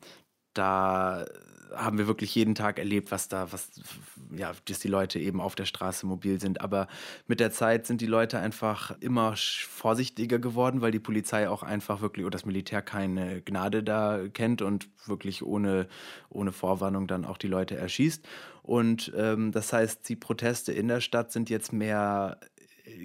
da 0.61 1.25
haben 1.75 1.99
wir 1.99 2.07
wirklich 2.07 2.35
jeden 2.35 2.55
Tag 2.55 2.79
erlebt, 2.79 3.11
was 3.11 3.29
da, 3.29 3.53
was, 3.53 3.71
ja, 4.37 4.53
dass 4.67 4.81
die 4.81 4.89
Leute 4.89 5.19
eben 5.19 5.41
auf 5.41 5.55
der 5.55 5.65
Straße 5.65 6.07
mobil 6.07 6.41
sind. 6.41 6.61
Aber 6.61 6.89
mit 7.27 7.41
der 7.41 7.51
Zeit 7.51 7.87
sind 7.87 8.01
die 8.01 8.07
Leute 8.07 8.39
einfach 8.39 8.97
immer 9.01 9.35
vorsichtiger 9.37 10.39
geworden, 10.39 10.81
weil 10.81 10.91
die 10.91 10.99
Polizei 10.99 11.49
auch 11.49 11.63
einfach 11.63 12.01
wirklich 12.01 12.27
oder 12.27 12.33
das 12.33 12.45
Militär 12.45 12.83
keine 12.83 13.41
Gnade 13.43 13.83
da 13.83 14.21
kennt 14.33 14.63
und 14.63 14.89
wirklich 15.07 15.43
ohne, 15.43 15.89
ohne 16.29 16.53
Vorwarnung 16.53 17.07
dann 17.07 17.25
auch 17.25 17.39
die 17.39 17.49
Leute 17.49 17.77
erschießt. 17.77 18.27
Und 18.63 19.13
ähm, 19.17 19.53
das 19.53 19.73
heißt, 19.73 20.09
die 20.09 20.17
Proteste 20.17 20.73
in 20.73 20.89
der 20.89 21.01
Stadt 21.01 21.33
sind 21.33 21.51
jetzt 21.51 21.73
mehr 21.73 22.39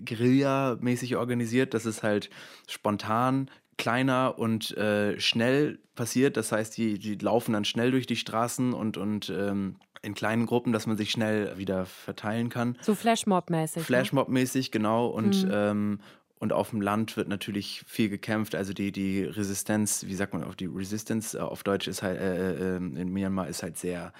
Guerilla-mäßig 0.04 1.16
organisiert. 1.16 1.74
Das 1.74 1.86
ist 1.86 2.04
halt 2.04 2.30
spontan 2.68 3.50
kleiner 3.78 4.38
und 4.38 4.76
äh, 4.78 5.20
schnell 5.20 5.80
passiert. 5.96 6.38
Das 6.38 6.52
heißt, 6.52 6.78
die, 6.78 7.00
die 7.00 7.16
laufen 7.16 7.54
dann 7.54 7.66
schnell 7.66 7.92
durch 7.92 8.08
die 8.08 8.16
Straßen 8.16 8.74
und, 8.74 8.98
und 8.98 9.30
ähm, 9.30 9.78
in 10.02 10.14
kleinen 10.14 10.46
Gruppen, 10.46 10.72
dass 10.72 10.88
man 10.88 10.98
sich 10.98 11.12
schnell 11.12 11.58
wieder 11.58 11.86
verteilen 11.86 12.50
kann. 12.50 12.78
So 12.82 12.94
Flashmob-mäßig. 12.94 13.78
Ne? 13.78 13.84
Flashmob-mäßig, 13.84 14.72
genau. 14.72 15.08
Und, 15.08 15.46
mhm. 15.46 15.52
ähm, 15.52 16.00
und 16.40 16.54
auf 16.54 16.72
dem 16.72 16.82
Land 16.82 17.18
wird 17.18 17.28
natürlich 17.28 17.84
viel 17.88 18.10
gekämpft. 18.10 18.56
Also 18.56 18.74
die, 18.74 18.92
die 18.92 19.24
Resistenz, 19.24 20.06
wie 20.06 20.16
sagt 20.16 20.34
man 20.34 20.44
auf 20.44 20.56
die 20.56 20.66
Resistance 20.66 21.38
äh, 21.38 21.42
auf 21.42 21.64
Deutsch 21.64 21.88
ist 21.88 22.04
halt 22.04 22.20
äh, 22.20 22.76
äh, 22.76 22.78
in 22.78 23.10
Myanmar 23.10 23.48
ist 23.48 23.64
halt 23.64 23.78
sehr 23.78 24.14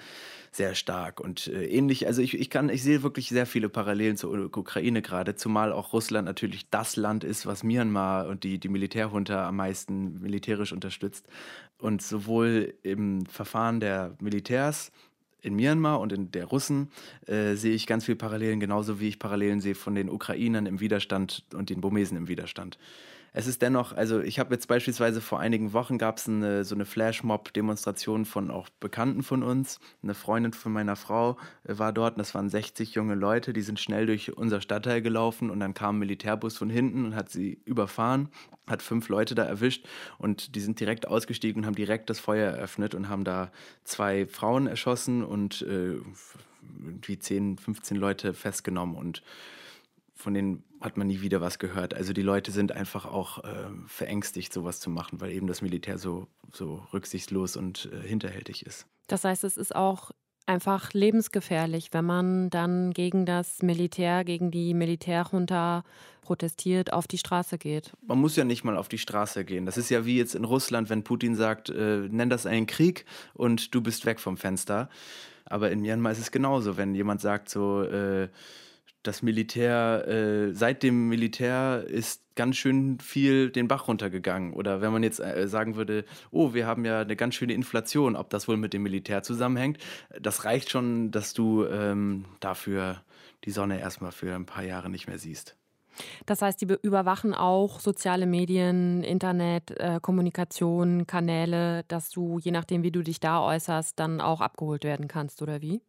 sehr 0.56 0.74
stark 0.74 1.20
und 1.20 1.48
äh, 1.48 1.66
ähnlich. 1.66 2.06
Also 2.06 2.22
ich, 2.22 2.38
ich 2.38 2.50
kann, 2.50 2.70
ich 2.70 2.82
sehe 2.82 3.02
wirklich 3.02 3.28
sehr 3.28 3.46
viele 3.46 3.68
Parallelen 3.68 4.16
zur 4.16 4.32
Ukraine 4.56 5.02
gerade, 5.02 5.36
zumal 5.36 5.72
auch 5.72 5.92
Russland 5.92 6.26
natürlich 6.26 6.70
das 6.70 6.96
Land 6.96 7.24
ist, 7.24 7.46
was 7.46 7.62
Myanmar 7.62 8.26
und 8.26 8.42
die, 8.42 8.58
die 8.58 8.68
Militärjunta 8.68 9.46
am 9.46 9.56
meisten 9.56 10.20
militärisch 10.20 10.72
unterstützt. 10.72 11.26
Und 11.78 12.00
sowohl 12.00 12.74
im 12.82 13.26
Verfahren 13.26 13.80
der 13.80 14.16
Militärs 14.18 14.92
in 15.46 15.54
Myanmar 15.54 16.00
und 16.00 16.12
in 16.12 16.30
der 16.32 16.44
Russen 16.46 16.90
äh, 17.26 17.54
sehe 17.54 17.74
ich 17.74 17.86
ganz 17.86 18.04
viele 18.04 18.16
Parallelen, 18.16 18.60
genauso 18.60 19.00
wie 19.00 19.08
ich 19.08 19.18
Parallelen 19.18 19.60
sehe 19.60 19.74
von 19.74 19.94
den 19.94 20.10
Ukrainern 20.10 20.66
im 20.66 20.80
Widerstand 20.80 21.44
und 21.54 21.70
den 21.70 21.80
Burmesen 21.80 22.16
im 22.16 22.28
Widerstand 22.28 22.78
es 23.38 23.46
ist 23.46 23.60
dennoch, 23.60 23.92
also 23.92 24.22
ich 24.22 24.38
habe 24.38 24.54
jetzt 24.54 24.66
beispielsweise 24.66 25.20
vor 25.20 25.40
einigen 25.40 25.74
Wochen 25.74 25.98
gab 25.98 26.16
es 26.16 26.26
eine, 26.26 26.64
so 26.64 26.74
eine 26.74 26.86
Flashmob-Demonstration 26.86 28.24
von 28.24 28.50
auch 28.50 28.70
Bekannten 28.80 29.22
von 29.22 29.42
uns. 29.42 29.78
Eine 30.02 30.14
Freundin 30.14 30.54
von 30.54 30.72
meiner 30.72 30.96
Frau 30.96 31.36
äh, 31.64 31.76
war 31.76 31.92
dort 31.92 32.14
und 32.14 32.20
das 32.20 32.34
waren 32.34 32.48
60 32.48 32.94
junge 32.94 33.14
Leute, 33.14 33.52
die 33.52 33.60
sind 33.60 33.78
schnell 33.78 34.06
durch 34.06 34.34
unser 34.34 34.62
Stadtteil 34.62 35.02
gelaufen 35.02 35.50
und 35.50 35.60
dann 35.60 35.74
kam 35.74 35.96
ein 35.96 35.98
Militärbus 35.98 36.56
von 36.56 36.70
hinten 36.70 37.04
und 37.04 37.14
hat 37.14 37.28
sie 37.28 37.60
überfahren, 37.66 38.30
hat 38.66 38.80
fünf 38.80 39.10
Leute 39.10 39.34
da 39.34 39.44
erwischt 39.44 39.86
und 40.16 40.54
die 40.54 40.60
sind 40.60 40.80
direkt 40.80 41.06
ausgestiegen 41.06 41.60
und 41.60 41.66
haben 41.66 41.74
direkt 41.74 42.08
das 42.08 42.18
Feuer 42.18 42.52
eröffnet 42.52 42.94
und 42.94 43.10
haben 43.10 43.24
da 43.24 43.52
zwei 43.84 44.26
Frauen 44.26 44.66
erschossen 44.66 45.22
und 45.22 45.60
äh, 45.60 45.96
irgendwie 46.82 47.18
10, 47.18 47.58
15 47.58 47.98
Leute 47.98 48.32
festgenommen 48.32 48.96
und 48.96 49.22
von 50.16 50.34
denen 50.34 50.64
hat 50.80 50.96
man 50.96 51.06
nie 51.06 51.20
wieder 51.20 51.40
was 51.40 51.58
gehört. 51.58 51.94
Also 51.94 52.12
die 52.12 52.22
Leute 52.22 52.50
sind 52.50 52.72
einfach 52.72 53.06
auch 53.06 53.44
äh, 53.44 53.68
verängstigt, 53.86 54.52
sowas 54.52 54.80
zu 54.80 54.90
machen, 54.90 55.20
weil 55.20 55.30
eben 55.30 55.46
das 55.46 55.62
Militär 55.62 55.98
so, 55.98 56.26
so 56.52 56.82
rücksichtslos 56.92 57.56
und 57.56 57.90
äh, 57.92 58.06
hinterhältig 58.06 58.66
ist. 58.66 58.86
Das 59.06 59.24
heißt, 59.24 59.44
es 59.44 59.56
ist 59.56 59.76
auch 59.76 60.10
einfach 60.46 60.92
lebensgefährlich, 60.92 61.88
wenn 61.92 62.04
man 62.04 62.50
dann 62.50 62.92
gegen 62.92 63.26
das 63.26 63.62
Militär, 63.62 64.24
gegen 64.24 64.50
die 64.50 64.74
Militärjunta 64.74 65.84
protestiert, 66.22 66.92
auf 66.92 67.06
die 67.06 67.18
Straße 67.18 67.58
geht. 67.58 67.92
Man 68.06 68.18
muss 68.18 68.36
ja 68.36 68.44
nicht 68.44 68.64
mal 68.64 68.76
auf 68.76 68.88
die 68.88 68.98
Straße 68.98 69.44
gehen. 69.44 69.66
Das 69.66 69.76
ist 69.76 69.90
ja 69.90 70.06
wie 70.06 70.16
jetzt 70.16 70.34
in 70.34 70.44
Russland, 70.44 70.88
wenn 70.88 71.04
Putin 71.04 71.34
sagt, 71.34 71.68
äh, 71.68 72.08
nenn 72.08 72.30
das 72.30 72.46
einen 72.46 72.66
Krieg 72.66 73.04
und 73.34 73.74
du 73.74 73.80
bist 73.80 74.06
weg 74.06 74.18
vom 74.20 74.36
Fenster. 74.36 74.88
Aber 75.44 75.70
in 75.70 75.80
Myanmar 75.80 76.12
ist 76.12 76.18
es 76.18 76.32
genauso, 76.32 76.76
wenn 76.76 76.94
jemand 76.94 77.20
sagt 77.20 77.48
so, 77.48 77.82
äh, 77.82 78.28
das 79.06 79.22
Militär, 79.22 80.06
äh, 80.06 80.52
seit 80.52 80.82
dem 80.82 81.08
Militär 81.08 81.84
ist 81.86 82.22
ganz 82.34 82.56
schön 82.56 82.98
viel 83.00 83.50
den 83.50 83.68
Bach 83.68 83.88
runtergegangen. 83.88 84.52
Oder 84.52 84.80
wenn 84.80 84.92
man 84.92 85.02
jetzt 85.02 85.20
äh, 85.20 85.48
sagen 85.48 85.76
würde, 85.76 86.04
oh, 86.30 86.54
wir 86.54 86.66
haben 86.66 86.84
ja 86.84 87.00
eine 87.00 87.16
ganz 87.16 87.34
schöne 87.34 87.54
Inflation, 87.54 88.16
ob 88.16 88.30
das 88.30 88.48
wohl 88.48 88.56
mit 88.56 88.72
dem 88.72 88.82
Militär 88.82 89.22
zusammenhängt, 89.22 89.78
das 90.20 90.44
reicht 90.44 90.70
schon, 90.70 91.10
dass 91.10 91.32
du 91.32 91.64
ähm, 91.64 92.26
dafür 92.40 93.02
die 93.44 93.50
Sonne 93.50 93.80
erstmal 93.80 94.12
für 94.12 94.34
ein 94.34 94.46
paar 94.46 94.64
Jahre 94.64 94.90
nicht 94.90 95.06
mehr 95.06 95.18
siehst. 95.18 95.56
Das 96.26 96.42
heißt, 96.42 96.60
die 96.60 96.76
überwachen 96.82 97.34
auch 97.34 97.80
soziale 97.80 98.26
Medien, 98.26 99.02
Internet, 99.02 99.70
äh, 99.70 99.98
Kommunikation, 100.00 101.06
Kanäle, 101.06 101.84
dass 101.88 102.10
du, 102.10 102.38
je 102.38 102.50
nachdem, 102.50 102.82
wie 102.82 102.90
du 102.90 103.02
dich 103.02 103.18
da 103.20 103.40
äußerst, 103.40 103.98
dann 103.98 104.20
auch 104.20 104.42
abgeholt 104.42 104.84
werden 104.84 105.08
kannst, 105.08 105.40
oder 105.40 105.62
wie? 105.62 105.80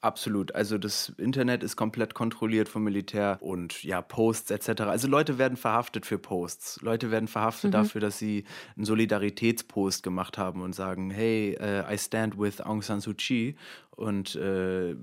Absolut. 0.00 0.54
Also 0.54 0.78
das 0.78 1.12
Internet 1.18 1.64
ist 1.64 1.74
komplett 1.74 2.14
kontrolliert 2.14 2.68
vom 2.68 2.84
Militär 2.84 3.38
und 3.40 3.82
ja, 3.82 4.00
Posts 4.00 4.52
etc. 4.52 4.82
Also 4.82 5.08
Leute 5.08 5.38
werden 5.38 5.56
verhaftet 5.56 6.06
für 6.06 6.18
Posts. 6.18 6.82
Leute 6.82 7.10
werden 7.10 7.26
verhaftet 7.26 7.70
mhm. 7.70 7.72
dafür, 7.72 8.00
dass 8.00 8.16
sie 8.16 8.44
einen 8.76 8.84
Solidaritätspost 8.84 10.04
gemacht 10.04 10.38
haben 10.38 10.62
und 10.62 10.72
sagen, 10.72 11.10
hey, 11.10 11.58
uh, 11.60 11.92
I 11.92 11.98
stand 11.98 12.38
with 12.38 12.60
Aung 12.60 12.82
San 12.82 13.00
Suu 13.00 13.14
Kyi 13.14 13.56
und 13.90 14.36
äh, 14.36 14.94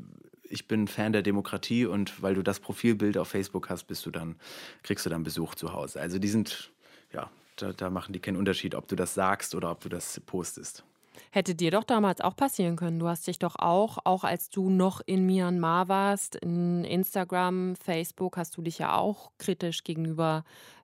ich 0.43 0.67
bin 0.67 0.87
Fan 0.87 1.11
der 1.11 1.23
Demokratie 1.23 1.85
und 1.85 2.21
weil 2.21 2.35
du 2.35 2.41
das 2.41 2.61
Profilbild 2.61 3.17
auf 3.17 3.27
Facebook 3.27 3.69
hast, 3.69 3.85
bist 3.85 4.05
du 4.05 4.11
dann, 4.11 4.37
kriegst 4.83 5.05
du 5.05 5.09
dann 5.09 5.23
Besuch 5.23 5.55
zu 5.55 5.73
Hause. 5.73 5.99
Also 5.99 6.19
die 6.19 6.29
sind, 6.29 6.71
ja, 7.11 7.29
da, 7.57 7.73
da 7.73 7.89
machen 7.89 8.13
die 8.13 8.19
keinen 8.19 8.37
Unterschied, 8.37 8.75
ob 8.75 8.87
du 8.87 8.95
das 8.95 9.13
sagst 9.13 9.55
oder 9.55 9.71
ob 9.71 9.81
du 9.81 9.89
das 9.89 10.21
postest. 10.21 10.85
Hätte 11.31 11.55
dir 11.55 11.71
doch 11.71 11.83
damals 11.83 12.21
auch 12.21 12.35
passieren 12.35 12.75
können. 12.75 12.99
Du 12.99 13.07
hast 13.07 13.27
dich 13.27 13.39
doch 13.39 13.55
auch, 13.57 13.99
auch 14.03 14.23
als 14.23 14.49
du 14.49 14.69
noch 14.69 15.01
in 15.05 15.25
Myanmar 15.25 15.87
warst, 15.87 16.35
in 16.35 16.83
Instagram, 16.83 17.75
Facebook, 17.75 18.37
hast 18.37 18.57
du 18.57 18.61
dich 18.61 18.79
ja 18.79 18.95
auch 18.97 19.31
kritisch 19.37 19.83
gegenüber 19.83 20.43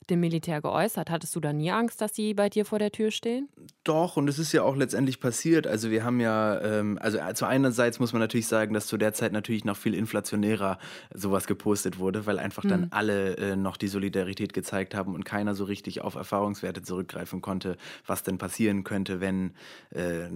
dem 0.10 0.20
Militär 0.20 0.62
geäußert. 0.62 1.10
Hattest 1.10 1.36
du 1.36 1.40
da 1.40 1.54
nie 1.54 1.72
Angst, 1.72 2.02
dass 2.02 2.16
sie 2.16 2.34
bei 2.34 2.50
dir 2.50 2.66
vor 2.66 2.80
der 2.80 2.92
Tür 2.92 3.12
stehen? 3.12 3.50
Doch, 3.84 4.18
und 4.18 4.28
es 4.28 4.40
ist 4.40 4.52
ja 4.52 4.64
auch 4.64 4.76
letztendlich 4.76 5.20
passiert. 5.20 5.68
Also 5.68 5.92
wir 5.92 6.04
haben 6.04 6.20
ja, 6.20 6.60
ähm, 6.62 6.98
also 7.02 7.18
äh, 7.18 7.34
zu 7.34 7.46
einerseits 7.46 8.00
muss 8.00 8.14
man 8.14 8.20
natürlich 8.20 8.48
sagen, 8.48 8.74
dass 8.74 8.88
zu 8.88 8.98
der 8.98 9.14
Zeit 9.14 9.32
natürlich 9.32 9.64
noch 9.64 9.78
viel 9.78 9.94
inflationärer 9.94 10.80
sowas 11.14 11.48
gepostet 11.48 12.00
wurde, 12.00 12.26
weil 12.26 12.40
einfach 12.40 12.64
dann 12.64 12.82
mhm. 12.82 12.88
alle 12.92 13.38
äh, 13.38 13.56
noch 13.56 13.78
die 13.78 13.88
Solidarität 13.88 14.54
gezeigt 14.54 14.96
haben 14.96 15.14
und 15.14 15.24
keiner 15.24 15.56
so 15.56 15.66
richtig 15.66 16.02
auf 16.02 16.16
Erfahrungswerte 16.16 16.82
zurückgreifen 16.82 17.42
konnte, 17.42 17.78
was 18.06 18.24
denn 18.24 18.38
passieren 18.38 18.84
könnte, 18.84 19.20
wenn 19.20 19.52
äh, 19.94 20.28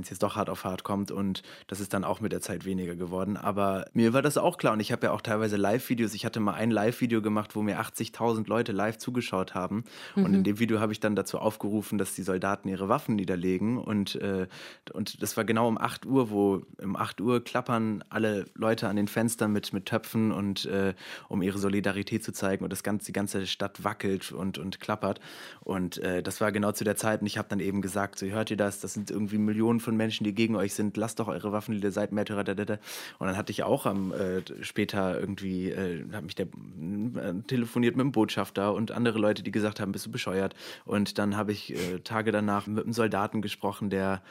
es 0.00 0.10
jetzt 0.10 0.22
doch 0.22 0.36
hart 0.36 0.48
auf 0.50 0.64
hart 0.64 0.84
kommt. 0.84 1.10
Und 1.10 1.42
das 1.66 1.80
ist 1.80 1.92
dann 1.92 2.04
auch 2.04 2.20
mit 2.20 2.32
der 2.32 2.40
Zeit 2.40 2.64
weniger 2.64 2.94
geworden. 2.94 3.36
Aber 3.36 3.86
mir 3.92 4.12
war 4.12 4.22
das 4.22 4.38
auch 4.38 4.58
klar 4.58 4.72
und 4.72 4.80
ich 4.80 4.92
habe 4.92 5.06
ja 5.06 5.12
auch 5.12 5.20
teilweise 5.20 5.56
Live-Videos. 5.56 6.14
Ich 6.14 6.24
hatte 6.24 6.40
mal 6.40 6.54
ein 6.54 6.70
Live-Video 6.70 7.22
gemacht, 7.22 7.54
wo 7.54 7.62
mir 7.62 7.80
80.000 7.80 8.48
Leute 8.48 8.72
live 8.72 8.98
zugeschaut 9.02 9.54
haben. 9.54 9.84
Mhm. 10.16 10.24
Und 10.24 10.34
in 10.34 10.44
dem 10.44 10.58
Video 10.58 10.80
habe 10.80 10.92
ich 10.92 11.00
dann 11.00 11.14
dazu 11.14 11.38
aufgerufen, 11.38 11.98
dass 11.98 12.14
die 12.14 12.22
Soldaten 12.22 12.68
ihre 12.68 12.88
Waffen 12.88 13.16
niederlegen. 13.16 13.78
Und, 13.78 14.14
äh, 14.16 14.46
und 14.92 15.22
das 15.22 15.36
war 15.36 15.44
genau 15.44 15.68
um 15.68 15.76
8 15.76 16.06
Uhr, 16.06 16.30
wo 16.30 16.62
um 16.82 16.96
8 16.96 17.20
Uhr 17.20 17.44
klappern 17.44 18.02
alle 18.08 18.46
Leute 18.54 18.88
an 18.88 18.96
den 18.96 19.08
Fenstern 19.08 19.52
mit, 19.52 19.72
mit 19.72 19.86
Töpfen 19.86 20.32
und 20.32 20.64
äh, 20.66 20.94
um 21.28 21.42
ihre 21.42 21.58
Solidarität 21.58 22.24
zu 22.24 22.32
zeigen. 22.32 22.64
Und 22.64 22.72
das 22.72 22.82
ganze, 22.82 23.06
die 23.06 23.12
ganze 23.12 23.46
Stadt 23.46 23.84
wackelt 23.84 24.32
und, 24.32 24.58
und 24.58 24.80
klappert. 24.80 25.20
Und 25.60 25.98
äh, 25.98 26.22
das 26.22 26.40
war 26.40 26.52
genau 26.52 26.72
zu 26.72 26.84
der 26.84 26.96
Zeit. 26.96 27.20
Und 27.20 27.26
ich 27.26 27.38
habe 27.38 27.48
dann 27.48 27.60
eben 27.60 27.82
gesagt, 27.82 28.18
so 28.18 28.26
hört 28.26 28.50
ihr 28.50 28.56
das? 28.56 28.80
Das 28.80 28.94
sind 28.94 29.10
irgendwie 29.10 29.38
Millionen 29.38 29.80
von 29.80 29.96
Menschen, 29.96 30.24
die 30.24 30.34
gegen 30.34 30.56
euch 30.56 30.74
sind. 30.74 30.96
Lasst 30.96 31.18
doch 31.20 31.28
eure 31.28 31.52
Waffen, 31.52 31.80
ihr 31.80 31.92
seid 31.92 32.12
Märtyrer. 32.12 32.42
Und 32.42 33.26
dann 33.26 33.36
hatte 33.36 33.52
ich 33.52 33.62
auch 33.62 33.86
am 33.86 34.12
äh, 34.12 34.42
später 34.62 35.18
irgendwie, 35.18 35.70
äh, 35.70 36.04
hat 36.12 36.24
mich 36.24 36.34
der 36.34 36.46
äh, 36.46 37.34
telefoniert 37.46 37.96
mit 37.96 38.04
dem 38.04 38.12
Botschafter 38.12 38.74
und 38.74 38.91
andere 38.92 39.18
Leute, 39.18 39.42
die 39.42 39.50
gesagt 39.50 39.80
haben, 39.80 39.92
bist 39.92 40.06
du 40.06 40.10
bescheuert. 40.10 40.54
Und 40.84 41.18
dann 41.18 41.36
habe 41.36 41.52
ich 41.52 41.74
äh, 41.74 42.00
Tage 42.00 42.32
danach 42.32 42.66
mit 42.66 42.84
einem 42.84 42.92
Soldaten 42.92 43.42
gesprochen, 43.42 43.90
der 43.90 44.22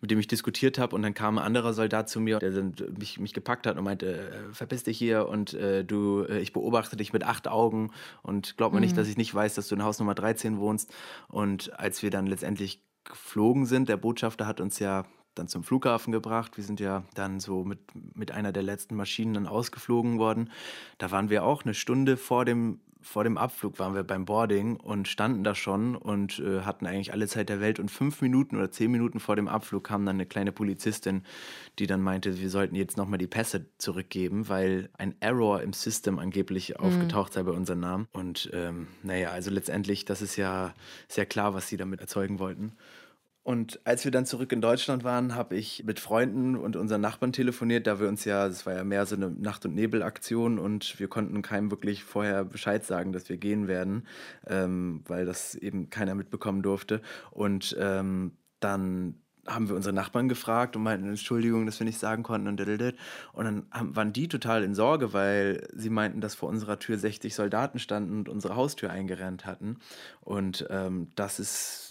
mit 0.00 0.10
dem 0.10 0.18
ich 0.18 0.26
diskutiert 0.26 0.78
habe 0.78 0.94
und 0.94 1.02
dann 1.02 1.14
kam 1.14 1.38
ein 1.38 1.44
anderer 1.44 1.72
Soldat 1.72 2.08
zu 2.08 2.20
mir, 2.20 2.38
der 2.38 2.52
mich, 2.98 3.18
mich 3.18 3.32
gepackt 3.32 3.66
hat 3.66 3.78
und 3.78 3.84
meinte, 3.84 4.30
äh, 4.30 4.52
verpiss 4.52 4.84
dich 4.84 4.98
hier 4.98 5.26
und 5.26 5.54
äh, 5.54 5.84
du, 5.84 6.24
äh, 6.24 6.38
ich 6.40 6.52
beobachte 6.52 6.96
dich 6.96 7.12
mit 7.12 7.24
acht 7.24 7.48
Augen 7.48 7.92
und 8.22 8.56
glaub 8.56 8.72
mir 8.72 8.78
mhm. 8.78 8.84
nicht, 8.84 8.96
dass 8.98 9.08
ich 9.08 9.16
nicht 9.16 9.34
weiß, 9.34 9.54
dass 9.54 9.68
du 9.68 9.74
in 9.74 9.82
Haus 9.82 9.98
Nummer 9.98 10.14
13 10.14 10.58
wohnst. 10.58 10.92
Und 11.28 11.78
als 11.78 12.02
wir 12.02 12.10
dann 12.10 12.26
letztendlich 12.26 12.82
geflogen 13.04 13.64
sind, 13.64 13.88
der 13.88 13.96
Botschafter 13.96 14.46
hat 14.46 14.60
uns 14.60 14.78
ja 14.78 15.06
dann 15.34 15.48
zum 15.48 15.62
Flughafen 15.62 16.12
gebracht. 16.12 16.56
Wir 16.56 16.64
sind 16.64 16.80
ja 16.80 17.04
dann 17.14 17.40
so 17.40 17.64
mit, 17.64 17.80
mit 18.14 18.32
einer 18.32 18.52
der 18.52 18.62
letzten 18.62 18.96
Maschinen 18.96 19.34
dann 19.34 19.46
ausgeflogen 19.46 20.18
worden. 20.18 20.50
Da 20.98 21.10
waren 21.10 21.30
wir 21.30 21.44
auch 21.44 21.64
eine 21.64 21.74
Stunde 21.74 22.16
vor 22.16 22.44
dem, 22.44 22.80
vor 23.06 23.22
dem 23.22 23.38
Abflug, 23.38 23.78
waren 23.78 23.94
wir 23.94 24.02
beim 24.02 24.24
Boarding 24.24 24.76
und 24.76 25.06
standen 25.06 25.44
da 25.44 25.54
schon 25.54 25.94
und 25.94 26.40
äh, 26.40 26.62
hatten 26.62 26.86
eigentlich 26.86 27.12
alle 27.12 27.28
Zeit 27.28 27.48
der 27.48 27.60
Welt. 27.60 27.78
Und 27.78 27.90
fünf 27.90 28.20
Minuten 28.20 28.56
oder 28.56 28.70
zehn 28.70 28.90
Minuten 28.90 29.20
vor 29.20 29.36
dem 29.36 29.46
Abflug 29.46 29.84
kam 29.84 30.04
dann 30.04 30.16
eine 30.16 30.26
kleine 30.26 30.50
Polizistin, 30.50 31.22
die 31.78 31.86
dann 31.86 32.02
meinte, 32.02 32.40
wir 32.40 32.50
sollten 32.50 32.74
jetzt 32.74 32.96
nochmal 32.96 33.18
die 33.18 33.28
Pässe 33.28 33.66
zurückgeben, 33.78 34.48
weil 34.48 34.90
ein 34.98 35.14
Error 35.20 35.62
im 35.62 35.72
System 35.72 36.18
angeblich 36.18 36.70
mhm. 36.70 36.84
aufgetaucht 36.84 37.32
sei 37.32 37.44
bei 37.44 37.52
unserem 37.52 37.80
Namen. 37.80 38.08
Und 38.12 38.50
ähm, 38.52 38.88
naja, 39.04 39.30
also 39.30 39.50
letztendlich, 39.50 40.04
das 40.04 40.20
ist 40.20 40.36
ja 40.36 40.74
sehr 41.06 41.26
klar, 41.26 41.54
was 41.54 41.68
sie 41.68 41.76
damit 41.76 42.00
erzeugen 42.00 42.40
wollten. 42.40 42.72
Und 43.46 43.78
als 43.84 44.04
wir 44.04 44.10
dann 44.10 44.26
zurück 44.26 44.50
in 44.50 44.60
Deutschland 44.60 45.04
waren, 45.04 45.36
habe 45.36 45.54
ich 45.54 45.84
mit 45.84 46.00
Freunden 46.00 46.56
und 46.56 46.74
unseren 46.74 47.00
Nachbarn 47.00 47.32
telefoniert, 47.32 47.86
da 47.86 48.00
wir 48.00 48.08
uns 48.08 48.24
ja, 48.24 48.48
das 48.48 48.66
war 48.66 48.74
ja 48.74 48.82
mehr 48.82 49.06
so 49.06 49.14
eine 49.14 49.30
Nacht- 49.30 49.64
und 49.64 49.76
Nebelaktion 49.76 50.58
und 50.58 50.98
wir 50.98 51.06
konnten 51.06 51.42
keinem 51.42 51.70
wirklich 51.70 52.02
vorher 52.02 52.44
Bescheid 52.44 52.84
sagen, 52.84 53.12
dass 53.12 53.28
wir 53.28 53.36
gehen 53.36 53.68
werden, 53.68 54.04
ähm, 54.48 55.04
weil 55.06 55.26
das 55.26 55.54
eben 55.54 55.90
keiner 55.90 56.16
mitbekommen 56.16 56.60
durfte. 56.62 57.00
Und 57.30 57.76
ähm, 57.78 58.32
dann 58.58 59.14
haben 59.46 59.68
wir 59.68 59.76
unsere 59.76 59.94
Nachbarn 59.94 60.28
gefragt 60.28 60.74
und 60.74 60.82
meinten, 60.82 61.08
Entschuldigung, 61.08 61.66
dass 61.66 61.78
wir 61.78 61.84
nicht 61.84 62.00
sagen 62.00 62.24
konnten 62.24 62.48
und 62.48 62.60
Und 63.32 63.44
dann 63.44 63.66
haben, 63.70 63.94
waren 63.94 64.12
die 64.12 64.26
total 64.26 64.64
in 64.64 64.74
Sorge, 64.74 65.12
weil 65.12 65.68
sie 65.72 65.90
meinten, 65.90 66.20
dass 66.20 66.34
vor 66.34 66.48
unserer 66.48 66.80
Tür 66.80 66.98
60 66.98 67.32
Soldaten 67.32 67.78
standen 67.78 68.18
und 68.18 68.28
unsere 68.28 68.56
Haustür 68.56 68.90
eingerennt 68.90 69.46
hatten. 69.46 69.76
Und 70.20 70.66
ähm, 70.68 71.12
das 71.14 71.38
ist 71.38 71.85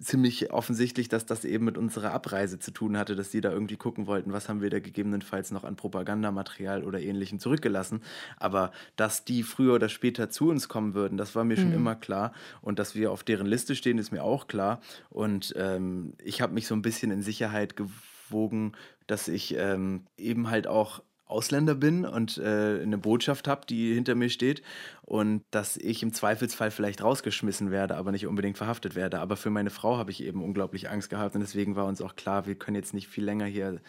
ziemlich 0.00 0.50
offensichtlich, 0.50 1.08
dass 1.08 1.26
das 1.26 1.44
eben 1.44 1.66
mit 1.66 1.76
unserer 1.76 2.12
Abreise 2.12 2.58
zu 2.58 2.70
tun 2.70 2.96
hatte, 2.96 3.16
dass 3.16 3.30
die 3.30 3.42
da 3.42 3.50
irgendwie 3.50 3.76
gucken 3.76 4.06
wollten, 4.06 4.32
was 4.32 4.48
haben 4.48 4.62
wir 4.62 4.70
da 4.70 4.80
gegebenenfalls 4.80 5.50
noch 5.50 5.64
an 5.64 5.76
Propagandamaterial 5.76 6.84
oder 6.84 7.00
ähnlichem 7.00 7.38
zurückgelassen. 7.38 8.00
Aber 8.38 8.72
dass 8.96 9.24
die 9.24 9.42
früher 9.42 9.74
oder 9.74 9.90
später 9.90 10.30
zu 10.30 10.48
uns 10.48 10.68
kommen 10.68 10.94
würden, 10.94 11.18
das 11.18 11.34
war 11.34 11.44
mir 11.44 11.56
schon 11.56 11.68
mhm. 11.68 11.74
immer 11.74 11.94
klar. 11.96 12.32
Und 12.62 12.78
dass 12.78 12.94
wir 12.94 13.12
auf 13.12 13.24
deren 13.24 13.46
Liste 13.46 13.76
stehen, 13.76 13.98
ist 13.98 14.10
mir 14.10 14.24
auch 14.24 14.46
klar. 14.46 14.80
Und 15.10 15.52
ähm, 15.56 16.14
ich 16.22 16.40
habe 16.40 16.54
mich 16.54 16.66
so 16.66 16.74
ein 16.74 16.82
bisschen 16.82 17.10
in 17.10 17.22
Sicherheit 17.22 17.76
gewogen, 17.76 18.72
dass 19.06 19.28
ich 19.28 19.54
ähm, 19.58 20.06
eben 20.16 20.48
halt 20.48 20.66
auch 20.66 21.02
Ausländer 21.26 21.74
bin 21.74 22.04
und 22.04 22.38
äh, 22.38 22.80
eine 22.82 22.98
Botschaft 22.98 23.48
habe, 23.48 23.66
die 23.66 23.94
hinter 23.94 24.14
mir 24.14 24.28
steht 24.28 24.62
und 25.02 25.42
dass 25.50 25.76
ich 25.76 26.02
im 26.02 26.12
Zweifelsfall 26.12 26.70
vielleicht 26.70 27.02
rausgeschmissen 27.02 27.70
werde, 27.70 27.96
aber 27.96 28.12
nicht 28.12 28.26
unbedingt 28.26 28.58
verhaftet 28.58 28.94
werde. 28.94 29.20
Aber 29.20 29.36
für 29.36 29.50
meine 29.50 29.70
Frau 29.70 29.96
habe 29.96 30.10
ich 30.10 30.22
eben 30.22 30.42
unglaublich 30.42 30.90
Angst 30.90 31.10
gehabt 31.10 31.34
und 31.34 31.40
deswegen 31.40 31.76
war 31.76 31.86
uns 31.86 32.02
auch 32.02 32.16
klar, 32.16 32.46
wir 32.46 32.56
können 32.56 32.76
jetzt 32.76 32.94
nicht 32.94 33.08
viel 33.08 33.24
länger 33.24 33.46
hier 33.46 33.80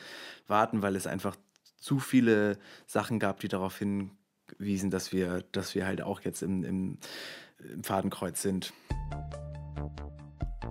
warten, 0.47 0.81
weil 0.81 0.95
es 0.95 1.07
einfach 1.07 1.35
zu 1.77 1.99
viele 1.99 2.57
Sachen 2.87 3.19
gab, 3.19 3.41
die 3.41 3.47
darauf 3.47 3.77
hinwiesen, 3.77 4.89
dass 4.89 5.11
wir, 5.11 5.43
dass 5.51 5.75
wir 5.75 5.85
halt 5.85 6.01
auch 6.01 6.21
jetzt 6.21 6.41
im, 6.41 6.63
im, 6.63 6.97
im 7.59 7.83
Fadenkreuz 7.83 8.41
sind. 8.41 8.73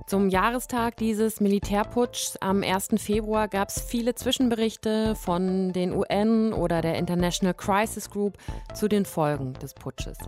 Zum 0.07 0.29
Jahrestag 0.29 0.99
dieses 0.99 1.41
Militärputschs 1.41 2.37
am 2.37 2.63
1. 2.63 2.89
Februar 2.99 3.49
gab 3.49 3.71
es 3.71 3.81
viele 3.81 4.15
Zwischenberichte 4.15 5.15
von 5.15 5.73
den 5.73 5.95
UN 5.95 6.53
oder 6.53 6.83
der 6.83 6.97
International 6.97 7.55
Crisis 7.55 8.11
Group 8.11 8.37
zu 8.75 8.87
den 8.87 9.07
Folgen 9.07 9.55
des 9.55 9.73
Putsches. 9.73 10.19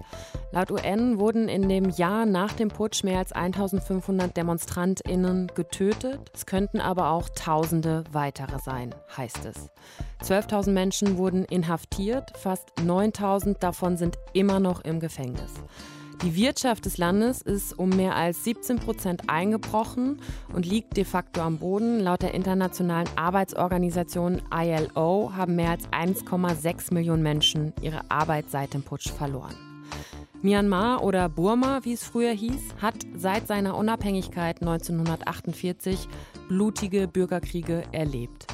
Laut 0.51 0.71
UN 0.71 1.19
wurden 1.19 1.51
in 1.51 1.69
dem 1.69 1.91
Jahr 1.91 2.25
nach 2.25 2.55
dem 2.55 2.69
Putsch 2.69 3.05
mehr 3.05 3.19
als 3.19 3.33
1500 3.33 4.35
DemonstrantInnen 4.35 5.53
getötet. 5.55 6.31
Es 6.33 6.47
könnten 6.47 6.81
aber 6.81 7.11
auch 7.11 7.29
Tausende 7.29 8.05
weitere 8.13 8.59
sein, 8.59 8.95
heißt 9.15 9.45
es. 9.45 9.71
12.000 10.23 10.71
Menschen 10.71 11.19
wurden 11.19 11.45
inhaftiert, 11.45 12.33
fast 12.39 12.73
9.000 12.79 13.59
davon 13.59 13.99
sind 13.99 14.17
immer 14.33 14.59
noch 14.59 14.81
im 14.81 15.01
Gefängnis. 15.01 15.53
Die 16.23 16.35
Wirtschaft 16.35 16.87
des 16.87 16.97
Landes 16.97 17.43
ist 17.43 17.79
um 17.79 17.91
mehr 17.91 18.17
als 18.17 18.43
17 18.45 18.79
Prozent 18.79 19.29
eingebrochen 19.29 20.21
und 20.53 20.65
liegt 20.65 20.97
de 20.97 21.05
facto 21.05 21.43
am 21.43 21.59
Boden. 21.59 22.01
Laut 22.01 22.23
der 22.23 22.33
internationalen 22.33 23.09
Arbeitsorganisation 23.17 24.41
ILO 24.51 25.33
haben 25.37 25.57
mehr 25.57 25.71
als 25.71 25.87
1,6 25.89 26.95
Millionen 26.95 27.23
Menschen 27.23 27.75
ihre 27.83 28.11
Arbeit 28.11 28.51
seit 28.51 28.73
dem 28.73 28.83
Putsch 28.83 29.11
verloren. 29.11 29.55
Myanmar 30.43 31.05
oder 31.05 31.29
Burma, 31.29 31.81
wie 31.83 31.93
es 31.93 32.05
früher 32.05 32.33
hieß, 32.33 32.77
hat 32.81 32.97
seit 33.17 33.47
seiner 33.47 33.77
Unabhängigkeit 33.77 34.63
1948 34.63 36.09
blutige 36.49 37.09
Bürgerkriege 37.09 37.85
erlebt. 37.93 38.47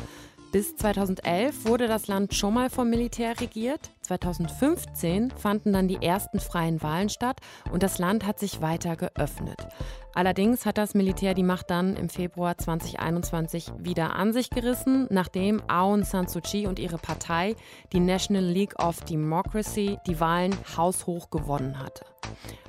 Bis 0.53 0.77
2011 0.77 1.65
wurde 1.65 1.87
das 1.87 2.09
Land 2.09 2.35
schon 2.35 2.55
mal 2.55 2.69
vom 2.69 2.91
Militär 2.91 3.41
regiert. 3.41 3.91
2015 4.21 5.31
fanden 5.31 5.73
dann 5.73 5.89
die 5.89 6.03
ersten 6.03 6.41
freien 6.41 6.83
Wahlen 6.83 7.09
statt 7.09 7.41
und 7.71 7.83
das 7.83 7.99
Land 7.99 8.27
hat 8.27 8.39
sich 8.39 8.61
weiter 8.61 8.97
geöffnet. 8.97 9.67
Allerdings 10.15 10.67
hat 10.67 10.77
das 10.77 10.95
Militär 10.95 11.33
die 11.35 11.43
Macht 11.43 11.71
dann 11.71 11.97
im 11.97 12.09
Februar 12.09 12.59
2021 12.59 13.73
wieder 13.79 14.15
an 14.15 14.33
sich 14.33 14.51
gerissen, 14.51 15.07
nachdem 15.11 15.63
Aung 15.69 16.05
San 16.05 16.29
Suu 16.29 16.41
Kyi 16.41 16.67
und 16.67 16.79
ihre 16.79 16.99
Partei, 16.99 17.57
die 17.93 18.01
National 18.01 18.45
League 18.45 18.79
of 18.83 19.01
Democracy, 19.01 19.99
die 20.07 20.21
Wahlen 20.21 20.55
haushoch 20.77 21.31
gewonnen 21.31 21.79
hatte. 21.79 22.05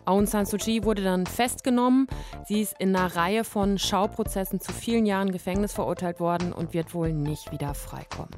Aung 0.05 0.25
San 0.25 0.45
Suu 0.45 0.57
Kyi 0.57 0.83
wurde 0.83 1.03
dann 1.03 1.25
festgenommen. 1.25 2.07
Sie 2.45 2.61
ist 2.61 2.75
in 2.79 2.95
einer 2.95 3.15
Reihe 3.15 3.43
von 3.43 3.77
Schauprozessen 3.77 4.59
zu 4.59 4.71
vielen 4.71 5.05
Jahren 5.05 5.31
Gefängnis 5.31 5.73
verurteilt 5.73 6.19
worden 6.19 6.53
und 6.53 6.73
wird 6.73 6.93
wohl 6.93 7.13
nicht 7.13 7.51
wieder 7.51 7.73
freikommen. 7.73 8.35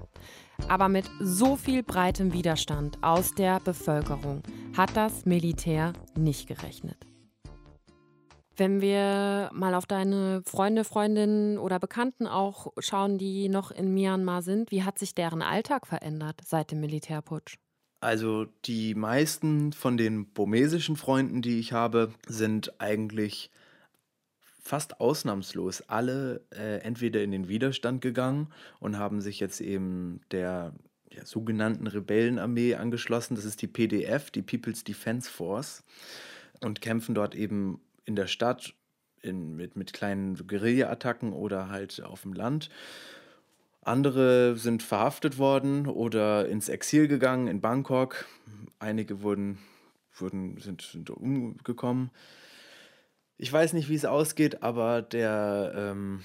Aber 0.68 0.90
mit 0.90 1.10
so 1.20 1.56
viel 1.56 1.84
breitem 1.84 2.34
Widerstand 2.34 2.98
aus 3.04 3.34
der 3.34 3.60
Bevölkerung 3.60 4.42
hat 4.76 4.96
das 4.96 5.26
Militär 5.26 5.94
nicht 6.16 6.48
gerechnet. 6.48 6.98
Wenn 8.58 8.80
wir 8.80 9.50
mal 9.54 9.76
auf 9.76 9.86
deine 9.86 10.42
Freunde, 10.46 10.86
Freundinnen 10.86 11.58
oder 11.58 11.78
Bekannten 11.78 12.26
auch 12.26 12.72
schauen, 12.80 13.18
die 13.18 13.50
noch 13.50 13.72
in 13.72 13.94
Myanmar 13.94 14.42
sind, 14.42 14.72
wie 14.72 14.84
hat 14.84 14.98
sich 14.98 15.14
deren 15.14 15.42
Alltag 15.42 15.86
verändert 15.88 16.42
seit 16.46 16.72
dem 16.72 16.80
Militärputsch? 16.80 17.58
Also 18.00 18.46
die 18.66 18.96
meisten 18.96 19.74
von 19.74 19.98
den 19.98 20.28
burmesischen 20.28 20.96
Freunden, 20.96 21.42
die 21.42 21.60
ich 21.60 21.74
habe, 21.74 22.14
sind 22.28 22.80
eigentlich 22.80 23.50
fast 24.66 25.00
ausnahmslos 25.00 25.84
alle 25.88 26.42
äh, 26.52 26.80
entweder 26.80 27.22
in 27.22 27.32
den 27.32 27.48
Widerstand 27.48 28.02
gegangen 28.02 28.48
und 28.80 28.98
haben 28.98 29.22
sich 29.22 29.40
jetzt 29.40 29.62
eben 29.62 30.22
der 30.32 30.74
ja, 31.12 31.24
sogenannten 31.24 31.86
Rebellenarmee 31.86 32.74
angeschlossen. 32.74 33.36
Das 33.36 33.46
ist 33.46 33.62
die 33.62 33.68
PDF, 33.68 34.32
die 34.32 34.42
People's 34.42 34.84
Defense 34.84 35.30
Force, 35.30 35.84
und 36.62 36.82
kämpfen 36.82 37.14
dort 37.14 37.36
eben 37.36 37.80
in 38.06 38.16
der 38.16 38.26
Stadt 38.26 38.74
in, 39.22 39.56
mit, 39.56 39.76
mit 39.76 39.94
kleinen 39.94 40.36
Guerilla-Attacken 40.36 41.32
oder 41.32 41.70
halt 41.70 42.02
auf 42.02 42.24
dem 42.24 42.34
Land. 42.34 42.70
Andere 43.82 44.56
sind 44.56 44.82
verhaftet 44.82 45.38
worden 45.38 45.86
oder 45.86 46.48
ins 46.48 46.70
Exil 46.70 47.08
gegangen 47.08 47.48
in 47.48 47.62
Bangkok. 47.62 48.26
Einige 48.80 49.22
wurden, 49.22 49.60
wurden, 50.18 50.58
sind, 50.58 50.82
sind 50.82 51.12
umgekommen. 51.12 52.10
Ich 53.38 53.52
weiß 53.52 53.74
nicht, 53.74 53.90
wie 53.90 53.96
es 53.96 54.06
ausgeht, 54.06 54.64
aber 54.64 55.02
der, 55.02 55.74
ähm, 55.76 56.22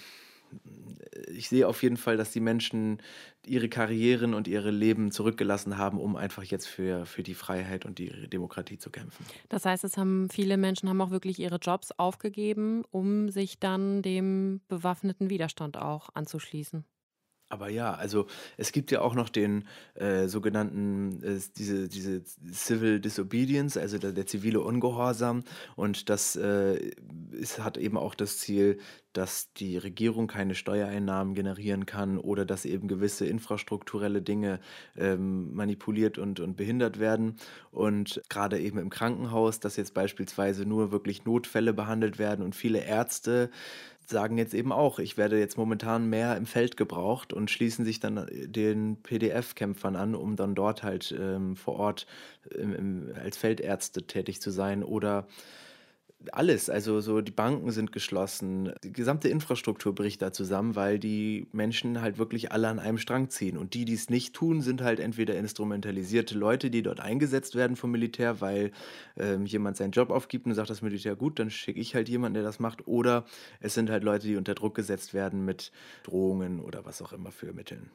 ich 1.33 1.49
sehe 1.49 1.67
auf 1.67 1.83
jeden 1.83 1.97
Fall, 1.97 2.17
dass 2.17 2.31
die 2.31 2.41
Menschen 2.41 3.03
ihre 3.45 3.69
Karrieren 3.69 4.35
und 4.35 4.47
ihre 4.49 4.71
Leben 4.71 5.11
zurückgelassen 5.11 5.79
haben, 5.79 5.99
um 5.99 6.17
einfach 6.17 6.43
jetzt 6.43 6.67
für, 6.67 7.07
für 7.07 7.23
die 7.23 7.35
Freiheit 7.35 7.85
und 7.85 7.99
die 7.99 8.29
Demokratie 8.29 8.79
zu 8.79 8.91
kämpfen. 8.91 9.25
Das 9.49 9.65
heißt, 9.65 9.85
es 9.85 9.97
haben 9.97 10.29
viele 10.31 10.57
Menschen 10.57 10.89
haben 10.89 11.01
auch 11.01 11.11
wirklich 11.11 11.39
ihre 11.39 11.57
Jobs 11.57 11.91
aufgegeben, 11.93 12.85
um 12.91 13.29
sich 13.31 13.59
dann 13.59 14.03
dem 14.03 14.61
bewaffneten 14.69 15.31
Widerstand 15.31 15.79
auch 15.79 16.11
anzuschließen. 16.15 16.85
Aber 17.51 17.69
ja, 17.69 17.93
also 17.93 18.27
es 18.57 18.71
gibt 18.71 18.93
ja 18.93 19.01
auch 19.01 19.15
noch 19.15 19.29
den 19.29 19.65
äh, 19.95 20.29
sogenannten, 20.29 21.21
äh, 21.23 21.41
diese, 21.57 21.89
diese 21.89 22.23
Civil 22.53 23.01
Disobedience, 23.01 23.77
also 23.77 23.99
der, 23.99 24.13
der 24.13 24.27
zivile 24.27 24.61
Ungehorsam. 24.61 25.43
Und 25.75 26.09
das 26.09 26.37
äh, 26.37 26.93
ist, 27.33 27.59
hat 27.59 27.77
eben 27.77 27.97
auch 27.99 28.15
das 28.15 28.39
Ziel, 28.39 28.79
dass 29.13 29.53
die 29.55 29.77
Regierung 29.77 30.29
keine 30.29 30.55
Steuereinnahmen 30.55 31.35
generieren 31.35 31.87
kann 31.87 32.19
oder 32.19 32.45
dass 32.45 32.65
eben 32.65 32.87
gewisse 32.87 33.27
infrastrukturelle 33.27 34.23
Dinge 34.23 34.61
ähm, 34.97 35.53
manipuliert 35.53 36.19
und, 36.19 36.39
und 36.39 36.57
behindert 36.57 37.01
werden. 37.01 37.35
Und 37.73 38.23
gerade 38.29 38.61
eben 38.61 38.79
im 38.79 38.91
Krankenhaus, 38.91 39.59
dass 39.59 39.77
jetzt 39.77 39.95
beispielsweise 39.95 40.65
nur 40.65 40.93
wirklich 40.93 41.25
Notfälle 41.25 41.73
behandelt 41.73 42.21
werden 42.21 42.45
und 42.45 42.55
viele 42.55 42.85
Ärzte 42.85 43.51
sagen 44.11 44.39
jetzt 44.39 44.55
eben 44.55 44.73
auch, 44.73 44.99
ich 44.99 45.17
werde 45.17 45.39
jetzt 45.39 45.57
momentan 45.57 46.11
mehr 46.11 46.37
im 46.37 46.47
Feld 46.47 46.77
gebraucht 46.77 47.33
und 47.33 47.51
schließen 47.51 47.85
sich 47.85 48.01
dann 48.01 48.17
äh, 48.17 48.49
den 48.49 48.97
PDF-Kämpfern 49.03 49.97
an, 49.97 50.15
um 50.15 50.37
dann 50.37 50.55
dort 50.55 50.83
halt 50.83 51.15
ähm, 51.19 51.57
vor 51.57 51.77
Ort 51.77 52.07
im, 52.51 53.11
als 53.15 53.37
Feldärzte 53.37 54.03
tätig 54.07 54.41
zu 54.41 54.51
sein 54.51 54.83
oder 54.83 55.27
alles, 56.33 56.69
also 56.69 57.01
so 57.01 57.21
die 57.21 57.33
Banken 57.33 57.71
sind 57.71 57.93
geschlossen, 57.93 58.73
die 58.85 58.93
gesamte 58.93 59.29
Infrastruktur 59.29 59.95
bricht 59.95 60.21
da 60.21 60.33
zusammen, 60.33 60.77
weil 60.77 60.99
die 60.99 61.47
Menschen 61.53 62.01
halt 62.01 62.19
wirklich 62.19 62.53
alle 62.53 62.69
an 62.69 62.79
einem 62.79 62.99
Strang 62.99 63.31
ziehen. 63.31 63.57
Und 63.57 63.75
die, 63.75 63.85
die 63.85 63.95
es 63.95 64.11
nicht 64.11 64.35
tun, 64.35 64.61
sind 64.61 64.83
halt 64.83 65.01
entweder 65.01 65.37
instrumentalisierte 65.37 66.37
Leute, 66.37 66.71
die 66.71 66.83
dort 66.83 67.01
eingesetzt 67.01 67.55
werden 67.55 67.77
vom 67.77 67.91
Militär, 67.91 68.41
weil 68.41 68.73
ähm, 69.17 69.47
jemand 69.47 69.77
seinen 69.77 69.93
Job 69.93 70.11
aufgibt 70.11 70.47
und 70.47 70.55
sagt 70.55 70.71
das 70.71 70.83
Militär 70.83 71.17
gut, 71.17 71.39
dann 71.39 71.51
schicke 71.51 71.81
ich 71.81 71.95
halt 71.95 72.09
jemanden, 72.09 72.35
der 72.35 72.43
das 72.43 72.61
macht. 72.61 72.87
Oder 72.87 73.25
es 73.61 73.75
sind 73.75 73.91
halt 73.91 74.05
Leute, 74.05 74.27
die 74.27 74.37
unter 74.37 74.55
Druck 74.55 74.75
gesetzt 74.75 75.15
werden 75.15 75.45
mit 75.45 75.73
Drohungen 76.03 76.61
oder 76.61 76.85
was 76.85 77.01
auch 77.01 77.13
immer 77.13 77.31
für 77.31 77.53
Mitteln. 77.53 77.91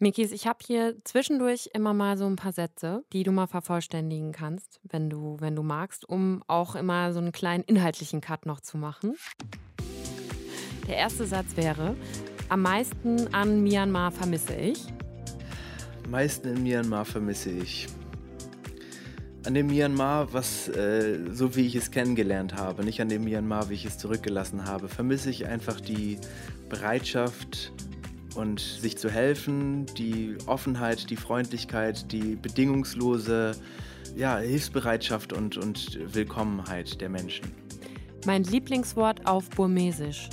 Mikis, 0.00 0.30
ich 0.30 0.46
habe 0.46 0.58
hier 0.64 0.94
zwischendurch 1.02 1.70
immer 1.74 1.92
mal 1.92 2.16
so 2.16 2.24
ein 2.26 2.36
paar 2.36 2.52
Sätze, 2.52 3.02
die 3.12 3.24
du 3.24 3.32
mal 3.32 3.48
vervollständigen 3.48 4.30
kannst, 4.30 4.78
wenn 4.84 5.10
du, 5.10 5.38
wenn 5.40 5.56
du 5.56 5.64
magst, 5.64 6.08
um 6.08 6.44
auch 6.46 6.76
immer 6.76 7.12
so 7.12 7.18
einen 7.18 7.32
kleinen 7.32 7.64
inhaltlichen 7.64 8.20
Cut 8.20 8.46
noch 8.46 8.60
zu 8.60 8.78
machen. 8.78 9.16
Der 10.86 10.98
erste 10.98 11.26
Satz 11.26 11.56
wäre: 11.56 11.96
Am 12.48 12.62
meisten 12.62 13.34
an 13.34 13.64
Myanmar 13.64 14.12
vermisse 14.12 14.54
ich. 14.54 14.86
Am 16.04 16.12
meisten 16.12 16.46
in 16.46 16.62
Myanmar 16.62 17.04
vermisse 17.04 17.50
ich. 17.50 17.88
An 19.46 19.54
dem 19.54 19.66
Myanmar, 19.66 20.32
was 20.32 20.68
äh, 20.68 21.18
so 21.32 21.56
wie 21.56 21.66
ich 21.66 21.74
es 21.74 21.90
kennengelernt 21.90 22.54
habe, 22.54 22.84
nicht 22.84 23.00
an 23.00 23.08
dem 23.08 23.24
Myanmar, 23.24 23.68
wie 23.68 23.74
ich 23.74 23.84
es 23.84 23.98
zurückgelassen 23.98 24.64
habe, 24.64 24.88
vermisse 24.88 25.30
ich 25.30 25.46
einfach 25.46 25.80
die 25.80 26.18
Bereitschaft, 26.68 27.72
und 28.34 28.60
sich 28.60 28.98
zu 28.98 29.10
helfen, 29.10 29.86
die 29.96 30.36
Offenheit, 30.46 31.10
die 31.10 31.16
Freundlichkeit, 31.16 32.10
die 32.12 32.36
bedingungslose 32.36 33.52
ja, 34.16 34.38
Hilfsbereitschaft 34.38 35.32
und, 35.32 35.56
und 35.56 35.98
Willkommenheit 36.14 37.00
der 37.00 37.08
Menschen. 37.08 37.52
Mein 38.26 38.44
Lieblingswort 38.44 39.26
auf 39.26 39.48
Burmesisch. 39.50 40.28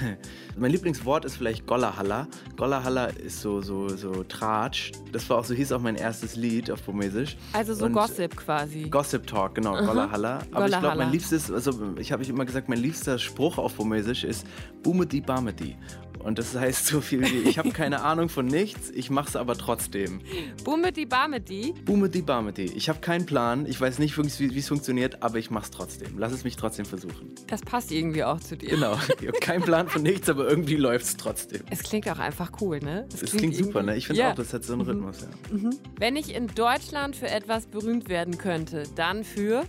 mein 0.56 0.70
Lieblingswort 0.70 1.24
ist 1.24 1.36
vielleicht 1.36 1.66
Gollahalla. 1.66 2.28
Gollahalla 2.56 3.06
ist 3.06 3.40
so, 3.40 3.60
so, 3.60 3.88
so 3.88 4.24
Tratsch. 4.24 4.92
Das 5.12 5.28
war 5.30 5.38
auch 5.38 5.44
so, 5.44 5.54
hieß 5.54 5.72
auch 5.72 5.80
mein 5.80 5.96
erstes 5.96 6.36
Lied 6.36 6.70
auf 6.70 6.82
Burmesisch. 6.82 7.36
Also 7.52 7.74
so 7.74 7.86
und 7.86 7.92
Gossip 7.92 8.36
quasi. 8.36 8.88
Gossip 8.88 9.26
Talk, 9.26 9.56
genau, 9.56 9.74
uh 9.80 9.86
Gollahalla. 9.86 10.40
Aber 10.52 10.66
ich 10.68 10.78
glaube, 10.78 10.96
mein 10.96 11.12
liebstes, 11.12 11.50
also 11.50 11.94
ich 11.98 12.12
habe 12.12 12.24
immer 12.24 12.44
gesagt, 12.44 12.68
mein 12.68 12.78
liebster 12.78 13.18
Spruch 13.18 13.58
auf 13.58 13.74
Burmesisch 13.74 14.24
ist 14.24 14.46
Bumeti 14.82 15.20
Bameti. 15.20 15.76
Und 16.24 16.38
das 16.38 16.56
heißt 16.56 16.86
so 16.86 17.00
viel 17.02 17.20
wie, 17.20 17.48
ich 17.48 17.58
habe 17.58 17.70
keine 17.70 18.02
Ahnung 18.04 18.28
von 18.28 18.46
nichts, 18.46 18.90
ich 18.90 19.10
mache 19.10 19.28
es 19.28 19.36
aber 19.36 19.56
trotzdem. 19.56 20.20
Boometi 20.64 21.04
Barmeti? 21.04 21.74
Boometi 21.84 22.22
Barmeti. 22.22 22.64
Ich 22.74 22.88
habe 22.88 23.00
keinen 23.00 23.26
Plan, 23.26 23.66
ich 23.66 23.78
weiß 23.80 23.98
nicht, 23.98 24.16
wie 24.16 24.58
es 24.58 24.68
funktioniert, 24.68 25.22
aber 25.22 25.38
ich 25.38 25.50
mache 25.50 25.64
es 25.64 25.70
trotzdem. 25.70 26.18
Lass 26.18 26.32
es 26.32 26.42
mich 26.44 26.56
trotzdem 26.56 26.86
versuchen. 26.86 27.34
Das 27.46 27.60
passt 27.60 27.92
irgendwie 27.92 28.24
auch 28.24 28.40
zu 28.40 28.56
dir. 28.56 28.70
Genau, 28.70 28.94
ich 29.20 29.28
habe 29.28 29.38
keinen 29.38 29.62
Plan 29.62 29.88
von 29.88 30.02
nichts, 30.02 30.28
aber 30.28 30.48
irgendwie 30.48 30.76
läuft 30.76 31.04
es 31.04 31.16
trotzdem. 31.16 31.62
Es 31.70 31.82
klingt 31.82 32.08
auch 32.08 32.18
einfach 32.18 32.52
cool, 32.60 32.80
ne? 32.80 33.06
Es 33.12 33.20
klingt, 33.20 33.36
klingt 33.36 33.56
super, 33.56 33.82
ne? 33.82 33.96
Ich 33.96 34.06
finde 34.06 34.22
ja. 34.22 34.30
auch, 34.30 34.34
das 34.34 34.54
hat 34.54 34.64
so 34.64 34.72
einen 34.72 34.82
mhm. 34.82 34.88
Rhythmus, 34.88 35.20
ja. 35.20 35.56
Mhm. 35.56 35.70
Wenn 35.98 36.16
ich 36.16 36.34
in 36.34 36.46
Deutschland 36.48 37.16
für 37.16 37.28
etwas 37.28 37.66
berühmt 37.66 38.08
werden 38.08 38.38
könnte, 38.38 38.84
dann 38.96 39.24
für... 39.24 39.64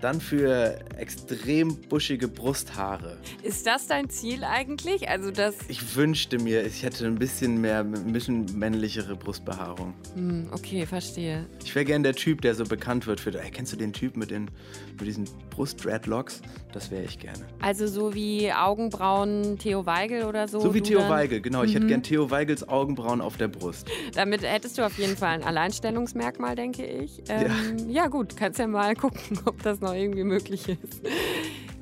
Dann 0.00 0.20
für 0.20 0.78
extrem 0.98 1.76
buschige 1.88 2.28
Brusthaare. 2.28 3.16
Ist 3.42 3.66
das 3.66 3.86
dein 3.86 4.10
Ziel 4.10 4.44
eigentlich? 4.44 5.08
Also 5.08 5.30
das 5.30 5.54
ich 5.68 5.96
wünschte 5.96 6.38
mir, 6.38 6.66
ich 6.66 6.82
hätte 6.82 7.06
ein 7.06 7.14
bisschen 7.14 7.60
mehr, 7.60 7.80
ein 7.80 8.12
bisschen 8.12 8.46
männlichere 8.58 9.16
Brustbehaarung. 9.16 9.94
Hm, 10.14 10.48
okay, 10.52 10.84
verstehe. 10.84 11.46
Ich 11.64 11.74
wäre 11.74 11.84
gern 11.84 12.02
der 12.02 12.14
Typ, 12.14 12.42
der 12.42 12.54
so 12.54 12.64
bekannt 12.64 13.06
wird 13.06 13.20
für. 13.20 13.30
Ey, 13.40 13.50
kennst 13.50 13.72
du 13.72 13.76
den 13.76 13.92
Typ 13.92 14.16
mit, 14.16 14.30
den, 14.30 14.50
mit 14.98 15.06
diesen 15.06 15.24
Brust-Dreadlocks? 15.50 16.42
Das 16.72 16.90
wäre 16.90 17.04
ich 17.04 17.18
gerne. 17.18 17.46
Also 17.60 17.86
so 17.86 18.14
wie 18.14 18.52
Augenbrauen 18.52 19.58
Theo 19.58 19.86
Weigel 19.86 20.24
oder 20.24 20.46
so? 20.46 20.60
So 20.60 20.74
wie 20.74 20.82
Theo 20.82 21.00
dann? 21.00 21.10
Weigel, 21.10 21.40
genau. 21.40 21.60
Mhm. 21.60 21.64
Ich 21.64 21.74
hätte 21.74 21.84
mhm. 21.84 21.88
gern 21.88 22.02
Theo 22.02 22.30
Weigels 22.30 22.68
Augenbrauen 22.68 23.22
auf 23.22 23.38
der 23.38 23.48
Brust. 23.48 23.88
Damit 24.14 24.42
hättest 24.42 24.76
du 24.76 24.84
auf 24.84 24.98
jeden 24.98 25.16
Fall 25.16 25.30
ein 25.30 25.42
Alleinstellungsmerkmal, 25.42 26.54
denke 26.54 26.84
ich. 26.84 27.22
Ähm, 27.28 27.78
ja. 27.88 28.02
ja 28.02 28.06
gut, 28.08 28.36
kannst 28.36 28.58
ja 28.58 28.66
mal 28.66 28.94
gucken, 28.94 29.38
ob 29.46 29.62
das 29.62 29.80
noch 29.80 29.85
irgendwie 29.94 30.24
möglich 30.24 30.68
ist. 30.68 31.02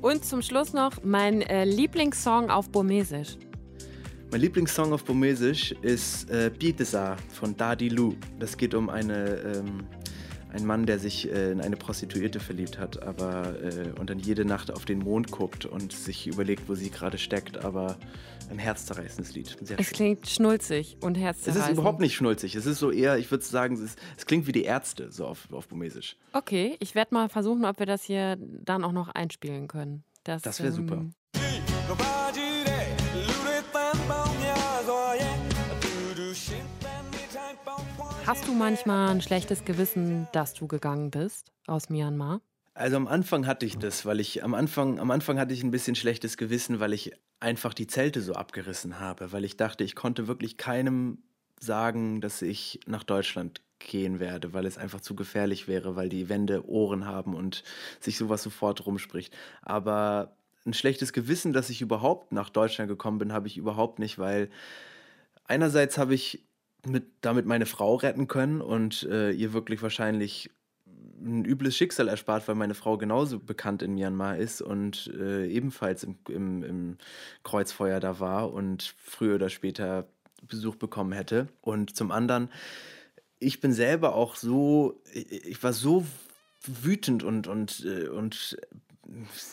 Und 0.01 0.23
zum 0.23 0.41
Schluss 0.41 0.73
noch 0.73 1.03
mein 1.03 1.41
äh, 1.41 1.65
Lieblingssong 1.65 2.49
auf 2.49 2.69
Burmesisch. 2.69 3.37
Mein 4.31 4.41
Lieblingssong 4.41 4.91
auf 4.93 5.03
Burmesisch 5.03 5.71
ist 5.81 6.29
äh, 6.29 6.51
Bietesa 6.57 7.15
von 7.33 7.55
Dadi 7.55 7.89
Lu. 7.89 8.15
Das 8.39 8.57
geht 8.57 8.73
um 8.73 8.89
eine, 8.89 9.37
ähm, 9.55 9.87
einen 10.55 10.65
Mann, 10.65 10.85
der 10.85 10.99
sich 10.99 11.29
äh, 11.31 11.51
in 11.51 11.61
eine 11.61 11.75
Prostituierte 11.75 12.39
verliebt 12.39 12.79
hat, 12.79 13.03
aber 13.03 13.61
äh, 13.61 13.99
und 13.99 14.09
dann 14.09 14.19
jede 14.19 14.45
Nacht 14.45 14.71
auf 14.71 14.85
den 14.85 14.99
Mond 14.99 15.31
guckt 15.31 15.65
und 15.65 15.91
sich 15.91 16.27
überlegt, 16.27 16.69
wo 16.69 16.75
sie 16.75 16.89
gerade 16.89 17.17
steckt, 17.17 17.63
aber 17.63 17.97
ein 18.49 18.57
herzzerreißendes 18.57 19.35
Lied. 19.35 19.57
Sehr 19.61 19.79
es 19.79 19.87
schön. 19.87 19.95
klingt 19.95 20.27
schnulzig 20.27 20.97
und 21.01 21.15
herzzerreißend. 21.15 21.63
Es 21.63 21.69
ist 21.69 21.77
überhaupt 21.77 21.99
nicht 21.99 22.15
schnulzig. 22.15 22.55
Es 22.55 22.65
ist 22.65 22.79
so 22.79 22.91
eher, 22.91 23.17
ich 23.17 23.29
würde 23.29 23.43
sagen, 23.43 23.75
es, 23.75 23.81
ist, 23.81 23.99
es, 24.17 24.25
klingt 24.25 24.47
wie 24.47 24.51
die 24.51 24.63
Ärzte, 24.63 25.11
so 25.11 25.25
auf, 25.25 25.51
auf 25.51 25.67
Burmesisch. 25.67 26.15
Okay, 26.33 26.77
ich 26.79 26.95
werde 26.95 27.13
mal 27.13 27.29
versuchen, 27.29 27.65
ob 27.65 27.79
wir 27.79 27.85
das 27.85 28.03
hier 28.03 28.37
dann 28.39 28.83
auch 28.83 28.93
noch 28.93 29.09
einspielen 29.09 29.67
können. 29.67 30.03
Das, 30.23 30.41
das 30.41 30.59
wäre 30.59 30.69
ähm, 30.69 30.75
super. 30.75 31.05
Hast 38.25 38.47
du 38.47 38.53
manchmal 38.53 39.09
ein 39.09 39.21
schlechtes 39.21 39.65
Gewissen, 39.65 40.27
dass 40.31 40.55
du 40.55 40.65
gegangen 40.65 41.11
bist 41.11 41.51
aus 41.67 41.91
Myanmar? 41.91 42.41
Also 42.73 42.95
am 42.95 43.07
Anfang 43.07 43.45
hatte 43.45 43.67
ich 43.67 43.77
das, 43.77 44.03
weil 44.03 44.19
ich 44.19 44.43
am 44.43 44.55
Anfang, 44.55 44.99
am 44.99 45.11
Anfang 45.11 45.37
hatte 45.37 45.53
ich 45.53 45.61
ein 45.61 45.69
bisschen 45.69 45.93
schlechtes 45.95 46.35
Gewissen, 46.35 46.79
weil 46.79 46.93
ich 46.93 47.11
einfach 47.39 47.75
die 47.75 47.85
Zelte 47.85 48.23
so 48.23 48.33
abgerissen 48.33 48.99
habe, 48.99 49.31
weil 49.31 49.45
ich 49.45 49.57
dachte, 49.57 49.83
ich 49.83 49.93
konnte 49.93 50.27
wirklich 50.27 50.57
keinem 50.57 51.19
sagen, 51.59 52.19
dass 52.19 52.41
ich 52.41 52.79
nach 52.87 53.03
Deutschland 53.03 53.61
gehen 53.77 54.19
werde, 54.19 54.53
weil 54.53 54.65
es 54.65 54.79
einfach 54.79 55.01
zu 55.01 55.15
gefährlich 55.15 55.67
wäre, 55.67 55.95
weil 55.95 56.09
die 56.09 56.27
Wände 56.27 56.67
Ohren 56.67 57.05
haben 57.05 57.35
und 57.35 57.63
sich 57.99 58.17
sowas 58.17 58.41
sofort 58.41 58.87
rumspricht. 58.87 59.35
Aber 59.61 60.35
ein 60.65 60.73
schlechtes 60.73 61.13
Gewissen, 61.13 61.53
dass 61.53 61.69
ich 61.69 61.79
überhaupt 61.79 62.31
nach 62.31 62.49
Deutschland 62.49 62.89
gekommen 62.89 63.19
bin, 63.19 63.33
habe 63.33 63.47
ich 63.47 63.55
überhaupt 63.55 63.99
nicht, 63.99 64.17
weil 64.17 64.49
einerseits 65.43 65.99
habe 65.99 66.15
ich 66.15 66.43
mit, 66.85 67.05
damit 67.21 67.45
meine 67.45 67.65
Frau 67.65 67.95
retten 67.95 68.27
können 68.27 68.61
und 68.61 69.03
äh, 69.03 69.31
ihr 69.31 69.53
wirklich 69.53 69.81
wahrscheinlich 69.81 70.49
ein 71.25 71.45
übles 71.45 71.75
Schicksal 71.75 72.07
erspart, 72.07 72.47
weil 72.47 72.55
meine 72.55 72.75
Frau 72.75 72.97
genauso 72.97 73.39
bekannt 73.39 73.81
in 73.81 73.95
Myanmar 73.95 74.37
ist 74.37 74.61
und 74.61 75.11
äh, 75.17 75.47
ebenfalls 75.47 76.03
im, 76.03 76.17
im, 76.29 76.63
im, 76.63 76.97
Kreuzfeuer 77.43 77.99
da 77.99 78.19
war 78.19 78.53
und 78.53 78.93
früher 78.97 79.35
oder 79.35 79.49
später 79.49 80.07
Besuch 80.43 80.75
bekommen 80.75 81.13
hätte. 81.13 81.47
Und 81.61 81.95
zum 81.95 82.11
anderen, 82.11 82.49
ich 83.39 83.59
bin 83.61 83.73
selber 83.73 84.15
auch 84.15 84.35
so, 84.35 85.01
ich 85.13 85.61
war 85.63 85.73
so 85.73 86.05
wütend 86.61 87.23
und, 87.23 87.47
und, 87.47 87.85
äh, 87.85 88.07
und 88.07 88.57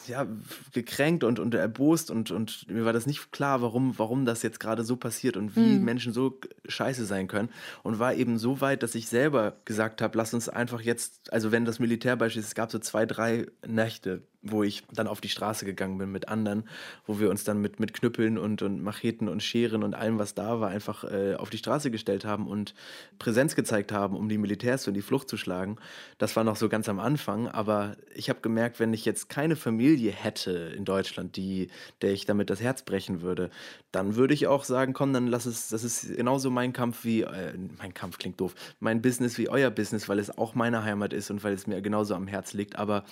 ja, 0.06 0.26
gekränkt 0.72 1.24
und, 1.24 1.38
und 1.38 1.54
erbost 1.54 2.10
und, 2.10 2.30
und 2.30 2.66
mir 2.68 2.84
war 2.84 2.92
das 2.92 3.06
nicht 3.06 3.32
klar, 3.32 3.62
warum, 3.62 3.98
warum 3.98 4.24
das 4.24 4.42
jetzt 4.42 4.60
gerade 4.60 4.84
so 4.84 4.96
passiert 4.96 5.36
und 5.36 5.56
wie 5.56 5.78
mhm. 5.78 5.84
Menschen 5.84 6.12
so 6.12 6.38
scheiße 6.66 7.04
sein 7.04 7.28
können. 7.28 7.50
Und 7.82 7.98
war 7.98 8.14
eben 8.14 8.38
so 8.38 8.60
weit, 8.60 8.82
dass 8.82 8.94
ich 8.94 9.08
selber 9.08 9.56
gesagt 9.64 10.02
habe, 10.02 10.16
lass 10.16 10.34
uns 10.34 10.48
einfach 10.48 10.80
jetzt, 10.80 11.32
also 11.32 11.52
wenn 11.52 11.64
das 11.64 11.78
Militär 11.78 12.16
beispielsweise, 12.16 12.48
es 12.48 12.54
gab 12.54 12.72
so 12.72 12.78
zwei, 12.78 13.06
drei 13.06 13.46
Nächte, 13.66 14.22
wo 14.42 14.62
ich 14.62 14.82
dann 14.92 15.06
auf 15.06 15.20
die 15.20 15.28
Straße 15.28 15.64
gegangen 15.64 15.98
bin 15.98 16.10
mit 16.10 16.28
anderen, 16.28 16.64
wo 17.06 17.20
wir 17.20 17.30
uns 17.30 17.44
dann 17.44 17.60
mit, 17.60 17.78
mit 17.78 17.94
Knüppeln 17.94 18.38
und, 18.38 18.62
und 18.62 18.82
Macheten 18.82 19.28
und 19.28 19.42
Scheren 19.42 19.84
und 19.84 19.94
allem, 19.94 20.18
was 20.18 20.34
da 20.34 20.60
war, 20.60 20.68
einfach 20.68 21.04
äh, 21.04 21.36
auf 21.36 21.48
die 21.50 21.58
Straße 21.58 21.90
gestellt 21.90 22.24
haben 22.24 22.48
und 22.48 22.74
Präsenz 23.18 23.54
gezeigt 23.54 23.92
haben, 23.92 24.16
um 24.16 24.28
die 24.28 24.38
Militärs 24.38 24.86
in 24.86 24.94
die 24.94 25.02
Flucht 25.02 25.28
zu 25.28 25.36
schlagen. 25.36 25.76
Das 26.18 26.34
war 26.34 26.42
noch 26.42 26.56
so 26.56 26.68
ganz 26.68 26.88
am 26.88 26.98
Anfang, 26.98 27.48
aber 27.48 27.96
ich 28.14 28.28
habe 28.28 28.40
gemerkt, 28.40 28.80
wenn 28.80 28.92
ich 28.92 29.04
jetzt 29.04 29.28
keine 29.28 29.54
Familie 29.54 30.10
hätte 30.10 30.50
in 30.76 30.84
Deutschland, 30.84 31.36
die, 31.36 31.68
der 32.02 32.12
ich 32.12 32.26
damit 32.26 32.50
das 32.50 32.60
Herz 32.60 32.82
brechen 32.82 33.22
würde, 33.22 33.50
dann 33.92 34.16
würde 34.16 34.34
ich 34.34 34.46
auch 34.48 34.64
sagen, 34.64 34.92
komm, 34.92 35.12
dann 35.12 35.28
lass 35.28 35.46
es, 35.46 35.68
das 35.68 35.84
ist 35.84 36.16
genauso 36.16 36.50
mein 36.50 36.72
Kampf 36.72 37.04
wie, 37.04 37.22
äh, 37.22 37.52
mein 37.78 37.94
Kampf 37.94 38.18
klingt 38.18 38.40
doof, 38.40 38.54
mein 38.80 39.02
Business 39.02 39.38
wie 39.38 39.48
euer 39.48 39.70
Business, 39.70 40.08
weil 40.08 40.18
es 40.18 40.36
auch 40.36 40.54
meine 40.54 40.82
Heimat 40.82 41.12
ist 41.12 41.30
und 41.30 41.44
weil 41.44 41.52
es 41.52 41.66
mir 41.66 41.80
genauso 41.80 42.14
am 42.14 42.26
Herz 42.26 42.54
liegt, 42.54 42.76
aber 42.76 43.04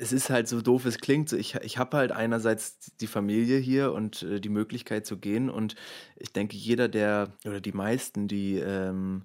es 0.00 0.12
ist 0.12 0.30
halt 0.30 0.48
so 0.48 0.60
doof, 0.60 0.84
es 0.84 0.98
klingt. 0.98 1.32
Ich, 1.32 1.54
ich 1.56 1.78
habe 1.78 1.96
halt 1.96 2.12
einerseits 2.12 2.78
die 3.00 3.06
Familie 3.06 3.58
hier 3.58 3.92
und 3.92 4.22
äh, 4.22 4.40
die 4.40 4.48
Möglichkeit 4.48 5.06
zu 5.06 5.18
gehen. 5.18 5.50
Und 5.50 5.74
ich 6.16 6.32
denke, 6.32 6.56
jeder, 6.56 6.88
der 6.88 7.32
oder 7.44 7.60
die 7.60 7.72
meisten, 7.72 8.28
die 8.28 8.56
ähm, 8.56 9.22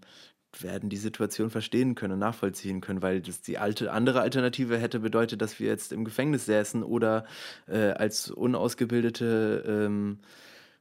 werden 0.60 0.90
die 0.90 0.98
Situation 0.98 1.50
verstehen 1.50 1.96
können, 1.96 2.20
nachvollziehen 2.20 2.82
können, 2.82 3.02
weil 3.02 3.22
das 3.22 3.42
die 3.42 3.58
alte 3.58 3.92
andere 3.92 4.22
Alternative 4.22 4.78
hätte 4.78 5.00
bedeutet, 5.00 5.42
dass 5.42 5.60
wir 5.60 5.68
jetzt 5.68 5.92
im 5.92 6.06
Gefängnis 6.06 6.46
säßen 6.46 6.84
oder 6.84 7.26
äh, 7.68 7.90
als 7.90 8.30
unausgebildete 8.30 9.64
ähm, 9.68 10.20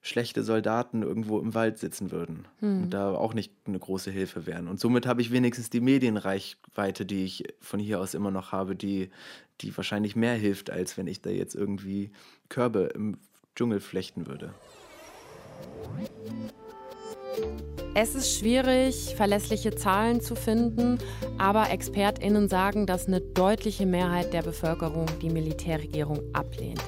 schlechte 0.02 0.42
Soldaten 0.42 1.02
irgendwo 1.02 1.38
im 1.38 1.54
Wald 1.54 1.78
sitzen 1.78 2.10
würden 2.10 2.46
hm. 2.58 2.82
und 2.82 2.90
da 2.90 3.14
auch 3.14 3.34
nicht 3.34 3.52
eine 3.66 3.78
große 3.78 4.10
Hilfe 4.10 4.46
wären. 4.46 4.66
Und 4.66 4.80
somit 4.80 5.06
habe 5.06 5.22
ich 5.22 5.30
wenigstens 5.30 5.70
die 5.70 5.80
Medienreichweite, 5.80 7.06
die 7.06 7.24
ich 7.24 7.44
von 7.60 7.78
hier 7.78 8.00
aus 8.00 8.14
immer 8.14 8.32
noch 8.32 8.50
habe, 8.50 8.74
die, 8.74 9.10
die 9.62 9.76
wahrscheinlich 9.76 10.16
mehr 10.16 10.34
hilft, 10.34 10.70
als 10.70 10.96
wenn 10.96 11.06
ich 11.06 11.22
da 11.22 11.30
jetzt 11.30 11.54
irgendwie 11.54 12.10
Körbe 12.48 12.90
im 12.94 13.18
Dschungel 13.54 13.80
flechten 13.80 14.26
würde. 14.26 14.54
Es 17.94 18.14
ist 18.14 18.38
schwierig, 18.38 19.14
verlässliche 19.16 19.74
Zahlen 19.74 20.20
zu 20.20 20.34
finden, 20.34 20.98
aber 21.38 21.70
ExpertInnen 21.70 22.48
sagen, 22.48 22.86
dass 22.86 23.06
eine 23.06 23.20
deutliche 23.20 23.86
Mehrheit 23.86 24.32
der 24.32 24.42
Bevölkerung 24.42 25.06
die 25.20 25.28
Militärregierung 25.28 26.20
ablehnt. 26.32 26.82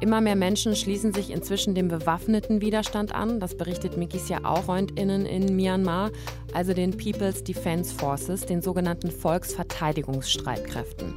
Immer 0.00 0.20
mehr 0.20 0.36
Menschen 0.36 0.76
schließen 0.76 1.14
sich 1.14 1.30
inzwischen 1.30 1.74
dem 1.74 1.88
bewaffneten 1.88 2.60
Widerstand 2.60 3.14
an. 3.14 3.40
Das 3.40 3.56
berichtet 3.56 3.96
Mikis 3.96 4.28
ja 4.28 4.44
auch 4.44 4.64
FreundInnen 4.64 5.24
in 5.24 5.56
Myanmar, 5.56 6.10
also 6.52 6.74
den 6.74 6.96
People's 6.96 7.42
Defense 7.42 7.94
Forces, 7.94 8.44
den 8.44 8.60
sogenannten 8.60 9.10
Volksverteidigungsstreitkräften. 9.10 11.14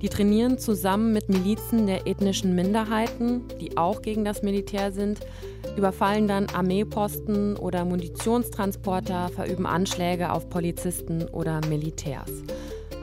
Die 0.00 0.08
trainieren 0.08 0.58
zusammen 0.58 1.12
mit 1.12 1.28
Milizen 1.28 1.86
der 1.86 2.06
ethnischen 2.06 2.54
Minderheiten, 2.54 3.42
die 3.60 3.76
auch 3.76 4.00
gegen 4.00 4.24
das 4.24 4.42
Militär 4.42 4.92
sind, 4.92 5.20
überfallen 5.76 6.28
dann 6.28 6.46
Armeeposten 6.50 7.56
oder 7.56 7.84
Munitionstransporter, 7.84 9.28
verüben 9.34 9.66
Anschläge 9.66 10.32
auf 10.32 10.48
Polizisten 10.48 11.24
oder 11.28 11.60
Militärs. 11.68 12.30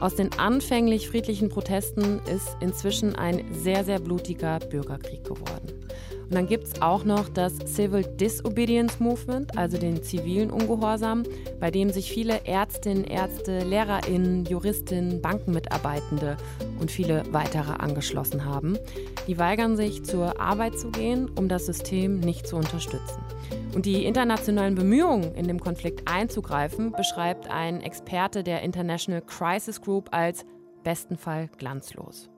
Aus 0.00 0.14
den 0.14 0.32
anfänglich 0.38 1.08
friedlichen 1.08 1.48
Protesten 1.48 2.20
ist 2.34 2.56
inzwischen 2.60 3.14
ein 3.14 3.44
sehr, 3.52 3.84
sehr 3.84 3.98
blutiger 3.98 4.58
Bürgerkrieg 4.58 5.24
geworden. 5.24 5.86
Und 6.28 6.34
dann 6.34 6.48
gibt 6.48 6.64
es 6.64 6.82
auch 6.82 7.04
noch 7.04 7.28
das 7.28 7.56
Civil 7.66 8.02
Disobedience 8.02 8.98
Movement, 8.98 9.56
also 9.56 9.78
den 9.78 10.02
zivilen 10.02 10.50
Ungehorsam, 10.50 11.22
bei 11.60 11.70
dem 11.70 11.90
sich 11.90 12.10
viele 12.10 12.44
Ärztinnen, 12.44 13.04
Ärzte, 13.04 13.60
Lehrerinnen, 13.60 14.44
Juristinnen, 14.44 15.22
Bankenmitarbeitende 15.22 16.36
und 16.80 16.90
viele 16.90 17.22
weitere 17.32 17.72
angeschlossen 17.72 18.44
haben. 18.44 18.76
Die 19.28 19.38
weigern 19.38 19.76
sich, 19.76 20.04
zur 20.04 20.40
Arbeit 20.40 20.78
zu 20.78 20.90
gehen, 20.90 21.30
um 21.36 21.48
das 21.48 21.66
System 21.66 22.18
nicht 22.18 22.46
zu 22.48 22.56
unterstützen. 22.56 23.22
Und 23.74 23.86
die 23.86 24.04
internationalen 24.04 24.74
Bemühungen, 24.74 25.34
in 25.34 25.46
dem 25.46 25.60
Konflikt 25.60 26.10
einzugreifen, 26.10 26.92
beschreibt 26.92 27.48
ein 27.48 27.82
Experte 27.82 28.42
der 28.42 28.62
International 28.62 29.22
Crisis 29.22 29.80
Group 29.80 30.08
als 30.12 30.44
besten 30.82 31.16
Fall 31.16 31.50
glanzlos. 31.56 32.30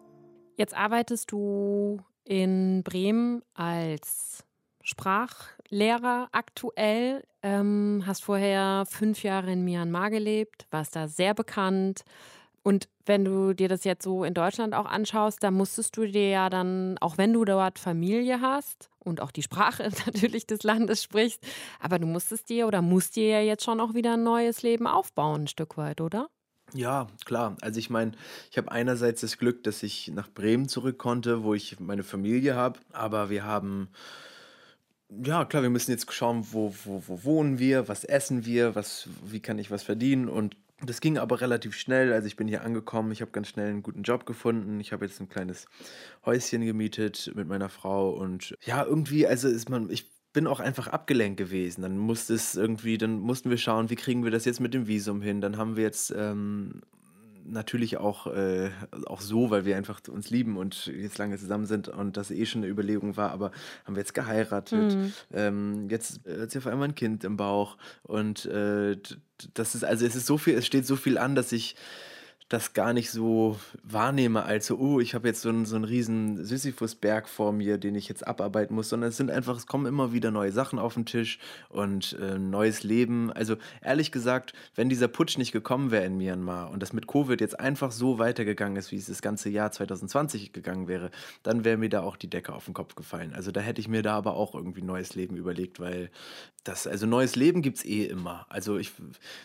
Jetzt 0.56 0.76
arbeitest 0.76 1.30
du 1.30 2.00
in 2.28 2.82
Bremen 2.82 3.42
als 3.54 4.44
Sprachlehrer 4.82 6.28
aktuell, 6.32 7.24
ähm, 7.42 8.02
hast 8.06 8.22
vorher 8.22 8.84
fünf 8.86 9.22
Jahre 9.22 9.50
in 9.50 9.64
Myanmar 9.64 10.10
gelebt, 10.10 10.66
warst 10.70 10.94
da 10.94 11.08
sehr 11.08 11.32
bekannt. 11.32 12.02
Und 12.62 12.90
wenn 13.06 13.24
du 13.24 13.54
dir 13.54 13.68
das 13.68 13.84
jetzt 13.84 14.04
so 14.04 14.24
in 14.24 14.34
Deutschland 14.34 14.74
auch 14.74 14.84
anschaust, 14.84 15.42
da 15.42 15.50
musstest 15.50 15.96
du 15.96 16.04
dir 16.04 16.28
ja 16.28 16.50
dann, 16.50 16.98
auch 16.98 17.16
wenn 17.16 17.32
du 17.32 17.46
dort 17.46 17.78
Familie 17.78 18.42
hast 18.42 18.90
und 18.98 19.22
auch 19.22 19.30
die 19.30 19.42
Sprache 19.42 19.90
natürlich 20.06 20.46
des 20.46 20.64
Landes 20.64 21.02
sprichst, 21.02 21.42
aber 21.80 21.98
du 21.98 22.06
musstest 22.06 22.50
dir 22.50 22.66
oder 22.66 22.82
musst 22.82 23.16
dir 23.16 23.28
ja 23.28 23.40
jetzt 23.40 23.64
schon 23.64 23.80
auch 23.80 23.94
wieder 23.94 24.14
ein 24.14 24.22
neues 24.22 24.62
Leben 24.62 24.86
aufbauen, 24.86 25.44
ein 25.44 25.48
Stück 25.48 25.78
weit, 25.78 26.02
oder? 26.02 26.28
Ja, 26.74 27.06
klar. 27.24 27.56
Also 27.60 27.78
ich 27.78 27.90
meine, 27.90 28.12
ich 28.50 28.58
habe 28.58 28.70
einerseits 28.70 29.22
das 29.22 29.38
Glück, 29.38 29.62
dass 29.64 29.82
ich 29.82 30.08
nach 30.08 30.28
Bremen 30.28 30.68
zurück 30.68 30.98
konnte, 30.98 31.42
wo 31.42 31.54
ich 31.54 31.80
meine 31.80 32.02
Familie 32.02 32.54
habe, 32.56 32.80
aber 32.92 33.30
wir 33.30 33.44
haben 33.44 33.88
ja, 35.24 35.46
klar, 35.46 35.62
wir 35.62 35.70
müssen 35.70 35.90
jetzt 35.90 36.12
schauen, 36.12 36.46
wo, 36.52 36.74
wo, 36.84 37.02
wo 37.06 37.24
wohnen 37.24 37.58
wir, 37.58 37.88
was 37.88 38.04
essen 38.04 38.44
wir, 38.44 38.74
was, 38.74 39.08
wie 39.24 39.40
kann 39.40 39.58
ich 39.58 39.70
was 39.70 39.82
verdienen 39.82 40.28
und 40.28 40.56
das 40.80 41.00
ging 41.00 41.18
aber 41.18 41.40
relativ 41.40 41.74
schnell. 41.74 42.12
Also 42.12 42.28
ich 42.28 42.36
bin 42.36 42.46
hier 42.46 42.62
angekommen, 42.62 43.10
ich 43.10 43.20
habe 43.20 43.32
ganz 43.32 43.48
schnell 43.48 43.68
einen 43.68 43.82
guten 43.82 44.02
Job 44.02 44.26
gefunden. 44.26 44.78
Ich 44.78 44.92
habe 44.92 45.04
jetzt 45.06 45.20
ein 45.20 45.28
kleines 45.28 45.66
Häuschen 46.24 46.64
gemietet 46.64 47.32
mit 47.34 47.48
meiner 47.48 47.68
Frau 47.68 48.10
und 48.10 48.54
ja, 48.64 48.84
irgendwie, 48.84 49.26
also 49.26 49.48
ist 49.48 49.68
man, 49.70 49.90
ich 49.90 50.06
bin 50.32 50.46
auch 50.46 50.60
einfach 50.60 50.88
abgelenkt 50.88 51.38
gewesen. 51.38 51.82
Dann 51.82 51.98
musste 51.98 52.34
es 52.34 52.54
irgendwie, 52.54 52.98
dann 52.98 53.18
mussten 53.18 53.50
wir 53.50 53.58
schauen, 53.58 53.90
wie 53.90 53.96
kriegen 53.96 54.24
wir 54.24 54.30
das 54.30 54.44
jetzt 54.44 54.60
mit 54.60 54.74
dem 54.74 54.86
Visum 54.86 55.22
hin. 55.22 55.40
Dann 55.40 55.56
haben 55.56 55.76
wir 55.76 55.84
jetzt 55.84 56.12
ähm, 56.16 56.82
natürlich 57.50 57.96
auch, 57.96 58.26
äh, 58.26 58.70
auch 59.06 59.20
so, 59.20 59.50
weil 59.50 59.64
wir 59.64 59.76
einfach 59.76 60.00
uns 60.08 60.30
lieben 60.30 60.56
und 60.56 60.86
jetzt 60.86 61.18
lange 61.18 61.38
zusammen 61.38 61.66
sind 61.66 61.88
und 61.88 62.16
das 62.16 62.30
eh 62.30 62.46
schon 62.46 62.62
eine 62.62 62.70
Überlegung 62.70 63.16
war, 63.16 63.30
aber 63.30 63.50
haben 63.84 63.94
wir 63.94 64.00
jetzt 64.00 64.14
geheiratet. 64.14 64.94
Mhm. 64.94 65.12
Ähm, 65.32 65.88
jetzt 65.90 66.20
hat 66.28 66.50
sie 66.50 66.58
auf 66.58 66.66
einmal 66.66 66.88
ein 66.88 66.94
Kind 66.94 67.24
im 67.24 67.36
Bauch 67.36 67.76
und 68.02 68.46
äh, 68.46 68.96
das 69.54 69.74
ist, 69.74 69.84
also 69.84 70.04
es 70.04 70.16
ist 70.16 70.26
so 70.26 70.38
viel, 70.38 70.54
es 70.54 70.66
steht 70.66 70.86
so 70.86 70.96
viel 70.96 71.18
an, 71.18 71.34
dass 71.34 71.52
ich 71.52 71.76
das 72.48 72.72
gar 72.72 72.94
nicht 72.94 73.10
so 73.10 73.58
wahrnehme 73.82 74.44
als 74.44 74.66
so, 74.66 74.78
oh, 74.78 75.00
ich 75.00 75.14
habe 75.14 75.28
jetzt 75.28 75.42
so 75.42 75.50
einen, 75.50 75.66
so 75.66 75.76
einen 75.76 75.84
riesen 75.84 76.42
Sisyphusberg 76.42 77.28
vor 77.28 77.52
mir, 77.52 77.76
den 77.76 77.94
ich 77.94 78.08
jetzt 78.08 78.26
abarbeiten 78.26 78.74
muss, 78.74 78.88
sondern 78.88 79.10
es 79.10 79.18
sind 79.18 79.30
einfach, 79.30 79.56
es 79.56 79.66
kommen 79.66 79.84
immer 79.84 80.14
wieder 80.14 80.30
neue 80.30 80.50
Sachen 80.50 80.78
auf 80.78 80.94
den 80.94 81.04
Tisch 81.04 81.38
und 81.68 82.16
äh, 82.20 82.38
neues 82.38 82.84
Leben. 82.84 83.30
Also 83.32 83.56
ehrlich 83.82 84.12
gesagt, 84.12 84.54
wenn 84.74 84.88
dieser 84.88 85.08
Putsch 85.08 85.36
nicht 85.36 85.52
gekommen 85.52 85.90
wäre 85.90 86.06
in 86.06 86.16
Myanmar 86.16 86.70
und 86.70 86.82
das 86.82 86.94
mit 86.94 87.06
Covid 87.06 87.38
jetzt 87.38 87.60
einfach 87.60 87.92
so 87.92 88.18
weitergegangen 88.18 88.76
ist, 88.76 88.92
wie 88.92 88.96
es 88.96 89.06
das 89.06 89.20
ganze 89.20 89.50
Jahr 89.50 89.70
2020 89.70 90.54
gegangen 90.54 90.88
wäre, 90.88 91.10
dann 91.42 91.64
wäre 91.64 91.76
mir 91.76 91.90
da 91.90 92.00
auch 92.00 92.16
die 92.16 92.30
Decke 92.30 92.54
auf 92.54 92.64
den 92.64 92.74
Kopf 92.74 92.94
gefallen. 92.94 93.34
Also 93.34 93.52
da 93.52 93.60
hätte 93.60 93.82
ich 93.82 93.88
mir 93.88 94.02
da 94.02 94.16
aber 94.16 94.36
auch 94.36 94.54
irgendwie 94.54 94.82
neues 94.82 95.14
Leben 95.14 95.36
überlegt, 95.36 95.80
weil 95.80 96.10
das, 96.64 96.86
also 96.86 97.06
neues 97.06 97.36
Leben 97.36 97.62
gibt 97.62 97.78
es 97.78 97.84
eh 97.84 98.04
immer. 98.04 98.46
Also 98.48 98.78
ich, 98.78 98.92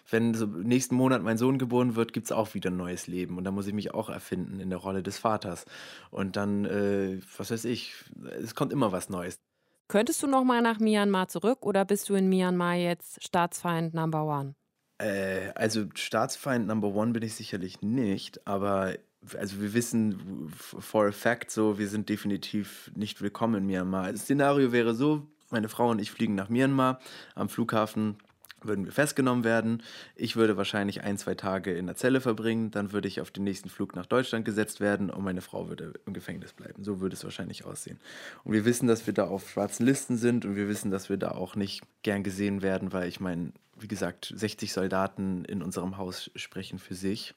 wenn 0.10 0.34
so 0.34 0.46
nächsten 0.46 0.96
Monat 0.96 1.22
mein 1.22 1.38
Sohn 1.38 1.58
geboren 1.58 1.96
wird, 1.96 2.14
gibt 2.14 2.28
es 2.28 2.32
auch 2.32 2.54
wieder 2.54 2.70
ein 2.70 2.78
neues 2.94 3.08
Leben. 3.08 3.38
Und 3.38 3.44
da 3.44 3.52
muss 3.52 3.68
ich 3.68 3.74
mich 3.74 3.94
auch 3.94 4.10
erfinden 4.10 4.60
in 4.60 4.70
der 4.70 4.80
Rolle 4.80 5.04
des 5.04 5.18
Vaters. 5.18 5.66
Und 6.12 6.36
dann, 6.36 6.66
äh, 6.66 7.20
was 7.38 7.52
weiß 7.52 7.66
ich, 7.66 7.96
es 8.42 8.56
kommt 8.56 8.72
immer 8.72 8.92
was 8.92 9.10
Neues. 9.10 9.40
Könntest 9.88 10.24
du 10.24 10.28
noch 10.28 10.44
mal 10.44 10.62
nach 10.62 10.80
Myanmar 10.80 11.28
zurück 11.28 11.66
oder 11.66 11.86
bist 11.86 12.10
du 12.10 12.16
in 12.16 12.30
Myanmar 12.30 12.76
jetzt 12.76 13.24
Staatsfeind 13.24 13.94
Number 13.94 14.24
One? 14.26 14.56
Äh, 15.00 15.50
also 15.56 15.86
Staatsfeind 15.94 16.68
Number 16.68 16.90
One 16.90 17.12
bin 17.12 17.24
ich 17.24 17.36
sicherlich 17.36 17.82
nicht, 17.82 18.48
aber 18.48 18.96
also 19.38 19.62
wir 19.62 19.74
wissen 19.74 20.50
for 20.50 21.08
a 21.08 21.12
fact 21.12 21.52
so, 21.52 21.78
wir 21.78 21.88
sind 21.88 22.10
definitiv 22.10 22.92
nicht 22.96 23.22
willkommen 23.22 23.56
in 23.56 23.66
Myanmar. 23.66 24.12
Das 24.12 24.22
Szenario 24.22 24.72
wäre 24.72 24.94
so, 24.96 25.28
meine 25.50 25.70
Frau 25.70 25.90
und 25.90 26.00
ich 26.00 26.12
fliegen 26.12 26.36
nach 26.36 26.50
Myanmar. 26.50 27.00
Am 27.36 27.50
Flughafen 27.50 28.18
würden 28.66 28.86
wir 28.86 28.92
festgenommen 28.92 29.44
werden. 29.44 29.84
Ich 30.16 30.36
würde 30.36 30.58
wahrscheinlich 30.58 31.02
ein, 31.02 31.18
zwei 31.18 31.36
Tage 31.36 31.74
in 31.74 31.88
der 31.88 31.96
Zelle 31.96 32.22
verbringen. 32.22 32.72
Dann 32.72 32.92
würde 32.92 33.08
ich 33.08 33.22
auf 33.22 33.32
den 33.32 33.44
nächsten 33.44 33.70
Flug 33.70 33.96
nach 33.96 34.06
Deutschland 34.06 34.46
gesetzt 34.46 34.80
werden 34.80 35.10
und 35.10 35.24
meine 35.24 35.42
Frau 35.42 35.70
würde 35.70 35.94
im 36.06 36.14
Gefängnis 36.14 36.54
bleiben. 36.54 36.84
So 36.84 37.00
würde 37.00 37.16
es 37.16 37.24
wahrscheinlich 37.24 37.66
aussehen. 37.66 38.00
Und 38.44 38.54
wir 38.54 38.66
wissen, 38.66 38.88
dass 38.88 39.06
wir 39.08 39.14
da 39.14 39.28
auf 39.28 39.50
schwarzen 39.50 39.86
Listen 39.86 40.18
sind 40.18 40.46
und 40.46 40.56
wir 40.56 40.68
wissen, 40.68 40.92
dass 40.92 41.10
wir 41.10 41.18
da 41.18 41.32
auch 41.32 41.56
nicht 41.56 41.84
gern 42.02 42.24
gesehen 42.24 42.62
werden, 42.62 42.94
weil 42.94 43.08
ich 43.08 43.20
meine, 43.20 43.54
wie 43.78 43.88
gesagt, 43.88 44.34
60 44.36 44.74
Soldaten 44.74 45.46
in 45.46 45.62
unserem 45.62 45.98
Haus 45.98 46.32
sprechen 46.36 46.80
für 46.80 46.96
sich. 46.96 47.34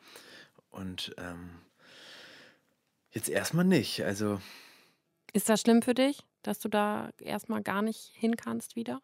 Und 0.71 1.15
ähm, 1.19 1.51
jetzt 3.11 3.29
erstmal 3.29 3.65
nicht. 3.65 4.05
Also. 4.05 4.41
Ist 5.33 5.49
das 5.49 5.61
schlimm 5.61 5.83
für 5.83 5.95
dich? 5.95 6.23
dass 6.47 6.59
du 6.61 6.69
da 6.69 7.11
erstmal 7.19 7.63
gar 7.63 7.83
nicht 7.83 8.13
hin 8.15 8.37
kannst 8.37 8.77
wieder? 8.77 9.03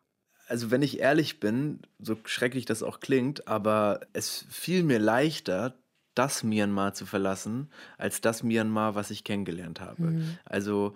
Also 0.52 0.70
wenn 0.70 0.82
ich 0.82 1.00
ehrlich 1.00 1.40
bin, 1.40 1.80
so 1.98 2.14
schrecklich 2.26 2.66
das 2.66 2.82
auch 2.82 3.00
klingt, 3.00 3.48
aber 3.48 4.00
es 4.12 4.44
fiel 4.50 4.82
mir 4.82 4.98
leichter, 4.98 5.74
das 6.14 6.42
Myanmar 6.42 6.92
zu 6.92 7.06
verlassen, 7.06 7.70
als 7.96 8.20
das 8.20 8.42
Myanmar, 8.42 8.94
was 8.94 9.10
ich 9.10 9.24
kennengelernt 9.24 9.80
habe. 9.80 10.02
Mhm. 10.02 10.38
Also 10.44 10.92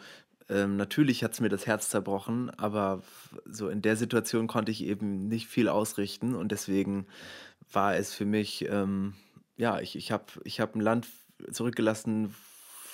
ähm, 0.50 0.76
natürlich 0.76 1.24
hat 1.24 1.32
es 1.32 1.40
mir 1.40 1.48
das 1.48 1.66
Herz 1.66 1.88
zerbrochen, 1.88 2.50
aber 2.50 3.02
so 3.46 3.70
in 3.70 3.80
der 3.80 3.96
Situation 3.96 4.46
konnte 4.46 4.72
ich 4.72 4.84
eben 4.84 5.26
nicht 5.26 5.46
viel 5.46 5.70
ausrichten 5.70 6.34
und 6.34 6.52
deswegen 6.52 7.06
war 7.72 7.96
es 7.96 8.12
für 8.12 8.26
mich, 8.26 8.68
ähm, 8.68 9.14
ja, 9.56 9.80
ich, 9.80 9.96
ich 9.96 10.12
habe 10.12 10.26
ich 10.44 10.60
hab 10.60 10.74
ein 10.74 10.82
Land 10.82 11.06
zurückgelassen, 11.50 12.34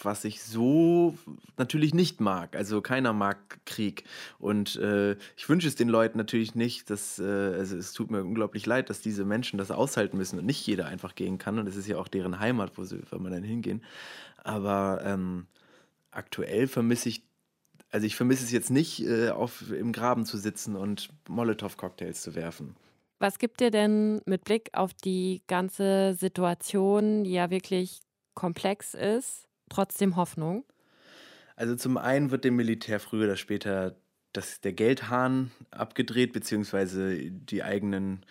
was 0.04 0.24
ich 0.24 0.42
so 0.42 1.16
natürlich 1.56 1.94
nicht 1.94 2.20
mag. 2.20 2.56
Also 2.56 2.80
keiner 2.80 3.12
mag 3.12 3.64
Krieg. 3.64 4.04
Und 4.38 4.76
äh, 4.76 5.12
ich 5.36 5.48
wünsche 5.48 5.68
es 5.68 5.74
den 5.74 5.88
Leuten 5.88 6.18
natürlich 6.18 6.54
nicht, 6.54 6.90
dass, 6.90 7.18
äh, 7.18 7.22
also 7.24 7.76
es 7.76 7.92
tut 7.92 8.10
mir 8.10 8.22
unglaublich 8.22 8.66
leid, 8.66 8.90
dass 8.90 9.00
diese 9.00 9.24
Menschen 9.24 9.58
das 9.58 9.70
aushalten 9.70 10.16
müssen 10.16 10.38
und 10.38 10.46
nicht 10.46 10.66
jeder 10.66 10.86
einfach 10.86 11.14
gehen 11.14 11.38
kann. 11.38 11.58
Und 11.58 11.66
es 11.66 11.76
ist 11.76 11.88
ja 11.88 11.98
auch 11.98 12.08
deren 12.08 12.38
Heimat, 12.38 12.76
wo 12.76 12.84
sie, 12.84 13.00
wo 13.10 13.18
man 13.18 13.32
dann 13.32 13.44
hingehen. 13.44 13.82
Aber 14.42 15.00
ähm, 15.04 15.46
aktuell 16.10 16.66
vermisse 16.66 17.08
ich 17.08 17.22
also 17.92 18.06
ich 18.06 18.16
vermisse 18.16 18.44
es 18.44 18.50
jetzt 18.50 18.70
nicht, 18.70 19.00
äh, 19.06 19.28
auf, 19.28 19.70
im 19.70 19.92
Graben 19.92 20.24
zu 20.24 20.38
sitzen 20.38 20.76
und 20.76 21.10
Molotow-Cocktails 21.28 22.22
zu 22.22 22.34
werfen. 22.34 22.74
Was 23.18 23.38
gibt 23.38 23.60
dir 23.60 23.70
denn 23.70 24.20
mit 24.24 24.44
Blick 24.44 24.70
auf 24.72 24.92
die 24.94 25.42
ganze 25.46 26.14
Situation, 26.14 27.22
die 27.22 27.32
ja 27.32 27.50
wirklich 27.50 28.00
komplex 28.34 28.94
ist, 28.94 29.46
trotzdem 29.72 30.16
Hoffnung? 30.16 30.64
Also 31.56 31.76
zum 31.76 31.96
einen 31.96 32.30
wird 32.30 32.44
dem 32.44 32.56
Militär 32.56 33.00
früher 33.00 33.24
oder 33.24 33.37
später 33.37 33.96
das, 34.32 34.61
der 34.61 34.72
Geldhahn 34.72 35.50
abgedreht, 35.70 36.32
beziehungsweise 36.32 37.30
die 37.30 37.62
eigenen 37.62 38.24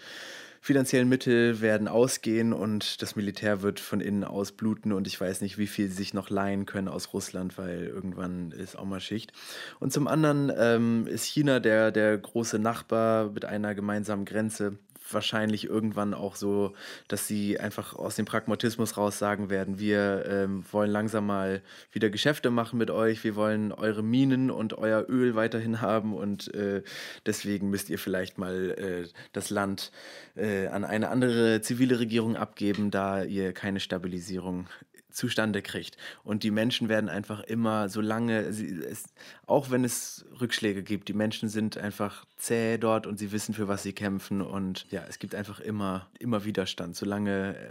finanziellen 0.63 1.09
Mittel 1.09 1.59
werden 1.59 1.87
ausgehen 1.87 2.53
und 2.53 3.01
das 3.01 3.15
Militär 3.15 3.63
wird 3.63 3.79
von 3.79 3.99
innen 3.99 4.23
ausbluten 4.23 4.93
und 4.93 5.07
ich 5.07 5.19
weiß 5.19 5.41
nicht, 5.41 5.57
wie 5.57 5.65
viel 5.65 5.87
sie 5.87 5.95
sich 5.95 6.13
noch 6.13 6.29
leihen 6.29 6.67
können 6.67 6.87
aus 6.87 7.13
Russland, 7.13 7.57
weil 7.57 7.85
irgendwann 7.85 8.51
ist 8.51 8.77
auch 8.77 8.85
mal 8.85 8.99
Schicht. 8.99 9.33
Und 9.79 9.91
zum 9.91 10.07
anderen 10.07 10.51
ähm, 10.55 11.07
ist 11.07 11.25
China 11.25 11.59
der, 11.59 11.91
der 11.91 12.15
große 12.15 12.59
Nachbar 12.59 13.31
mit 13.31 13.43
einer 13.43 13.73
gemeinsamen 13.73 14.23
Grenze 14.23 14.77
wahrscheinlich 15.13 15.65
irgendwann 15.65 16.13
auch 16.13 16.35
so, 16.35 16.73
dass 17.07 17.27
sie 17.27 17.59
einfach 17.59 17.95
aus 17.95 18.15
dem 18.15 18.25
Pragmatismus 18.25 18.97
raus 18.97 19.19
sagen 19.19 19.49
werden, 19.49 19.79
wir 19.79 20.25
ähm, 20.27 20.63
wollen 20.71 20.91
langsam 20.91 21.25
mal 21.25 21.61
wieder 21.91 22.09
Geschäfte 22.09 22.49
machen 22.49 22.77
mit 22.77 22.91
euch, 22.91 23.23
wir 23.23 23.35
wollen 23.35 23.71
eure 23.71 24.03
Minen 24.03 24.51
und 24.51 24.77
euer 24.77 25.05
Öl 25.09 25.35
weiterhin 25.35 25.81
haben 25.81 26.13
und 26.13 26.53
äh, 26.53 26.83
deswegen 27.25 27.69
müsst 27.69 27.89
ihr 27.89 27.99
vielleicht 27.99 28.37
mal 28.37 28.71
äh, 28.71 29.07
das 29.33 29.49
Land 29.49 29.91
äh, 30.35 30.67
an 30.67 30.83
eine 30.83 31.09
andere 31.09 31.61
zivile 31.61 31.99
Regierung 31.99 32.35
abgeben, 32.35 32.91
da 32.91 33.23
ihr 33.23 33.53
keine 33.53 33.79
Stabilisierung 33.79 34.67
zustande 35.11 35.61
kriegt. 35.61 35.97
Und 36.23 36.43
die 36.43 36.51
Menschen 36.51 36.89
werden 36.89 37.09
einfach 37.09 37.41
immer, 37.41 37.89
solange, 37.89 38.53
sie, 38.53 38.79
es, 38.79 39.05
auch 39.45 39.69
wenn 39.69 39.83
es 39.83 40.25
Rückschläge 40.39 40.83
gibt, 40.83 41.07
die 41.07 41.13
Menschen 41.13 41.49
sind 41.49 41.77
einfach 41.77 42.25
zäh 42.37 42.77
dort 42.77 43.07
und 43.07 43.17
sie 43.17 43.31
wissen, 43.31 43.53
für 43.53 43.67
was 43.67 43.83
sie 43.83 43.93
kämpfen. 43.93 44.41
Und 44.41 44.85
ja, 44.91 45.03
es 45.07 45.19
gibt 45.19 45.35
einfach 45.35 45.59
immer, 45.59 46.07
immer 46.19 46.45
Widerstand. 46.45 46.95
Solange, 46.95 47.55
äh, 47.55 47.69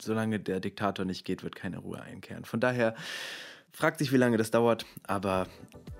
solange 0.00 0.40
der 0.40 0.60
Diktator 0.60 1.04
nicht 1.04 1.24
geht, 1.24 1.42
wird 1.42 1.56
keine 1.56 1.78
Ruhe 1.78 2.00
einkehren. 2.00 2.44
Von 2.44 2.60
daher 2.60 2.94
fragt 3.72 3.98
sich, 3.98 4.12
wie 4.12 4.16
lange 4.16 4.36
das 4.36 4.50
dauert, 4.50 4.86
aber 5.02 5.48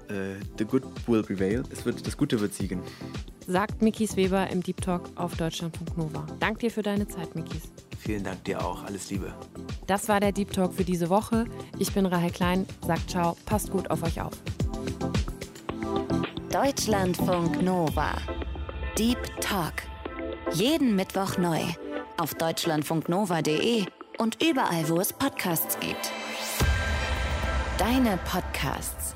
äh, 0.08 0.36
the 0.58 0.64
good 0.64 0.82
will 1.06 1.22
prevail. 1.22 1.62
Es 1.70 1.84
wird, 1.84 2.06
das 2.06 2.16
Gute 2.16 2.40
wird 2.40 2.54
siegen. 2.54 2.80
Sagt 3.46 3.82
Mikis 3.82 4.16
Weber 4.16 4.48
im 4.50 4.62
Deep 4.62 4.80
Talk 4.80 5.10
auf 5.16 5.36
Deutschland.nova. 5.36 6.26
Dank 6.40 6.60
dir 6.60 6.70
für 6.70 6.82
deine 6.82 7.06
Zeit, 7.06 7.34
Mikis. 7.34 7.62
Vielen 7.98 8.24
Dank 8.24 8.44
dir 8.44 8.64
auch. 8.64 8.84
Alles 8.84 9.10
Liebe. 9.10 9.32
Das 9.86 10.08
war 10.08 10.20
der 10.20 10.32
Deep 10.32 10.52
Talk 10.52 10.74
für 10.74 10.84
diese 10.84 11.08
Woche. 11.08 11.46
Ich 11.78 11.92
bin 11.92 12.06
Rahel 12.06 12.30
Klein. 12.30 12.66
Sagt 12.86 13.10
ciao. 13.10 13.36
Passt 13.46 13.70
gut 13.70 13.90
auf 13.90 14.02
euch 14.02 14.20
auf. 14.20 14.32
Deutschlandfunk 16.50 17.62
Nova. 17.62 18.12
Deep 18.98 19.18
Talk. 19.40 19.74
Jeden 20.52 20.94
Mittwoch 20.94 21.36
neu. 21.38 21.60
Auf 22.16 22.34
deutschlandfunknova.de 22.34 23.86
und 24.18 24.42
überall, 24.42 24.88
wo 24.88 25.00
es 25.00 25.12
Podcasts 25.12 25.78
gibt. 25.80 26.12
Deine 27.78 28.18
Podcasts. 28.18 29.13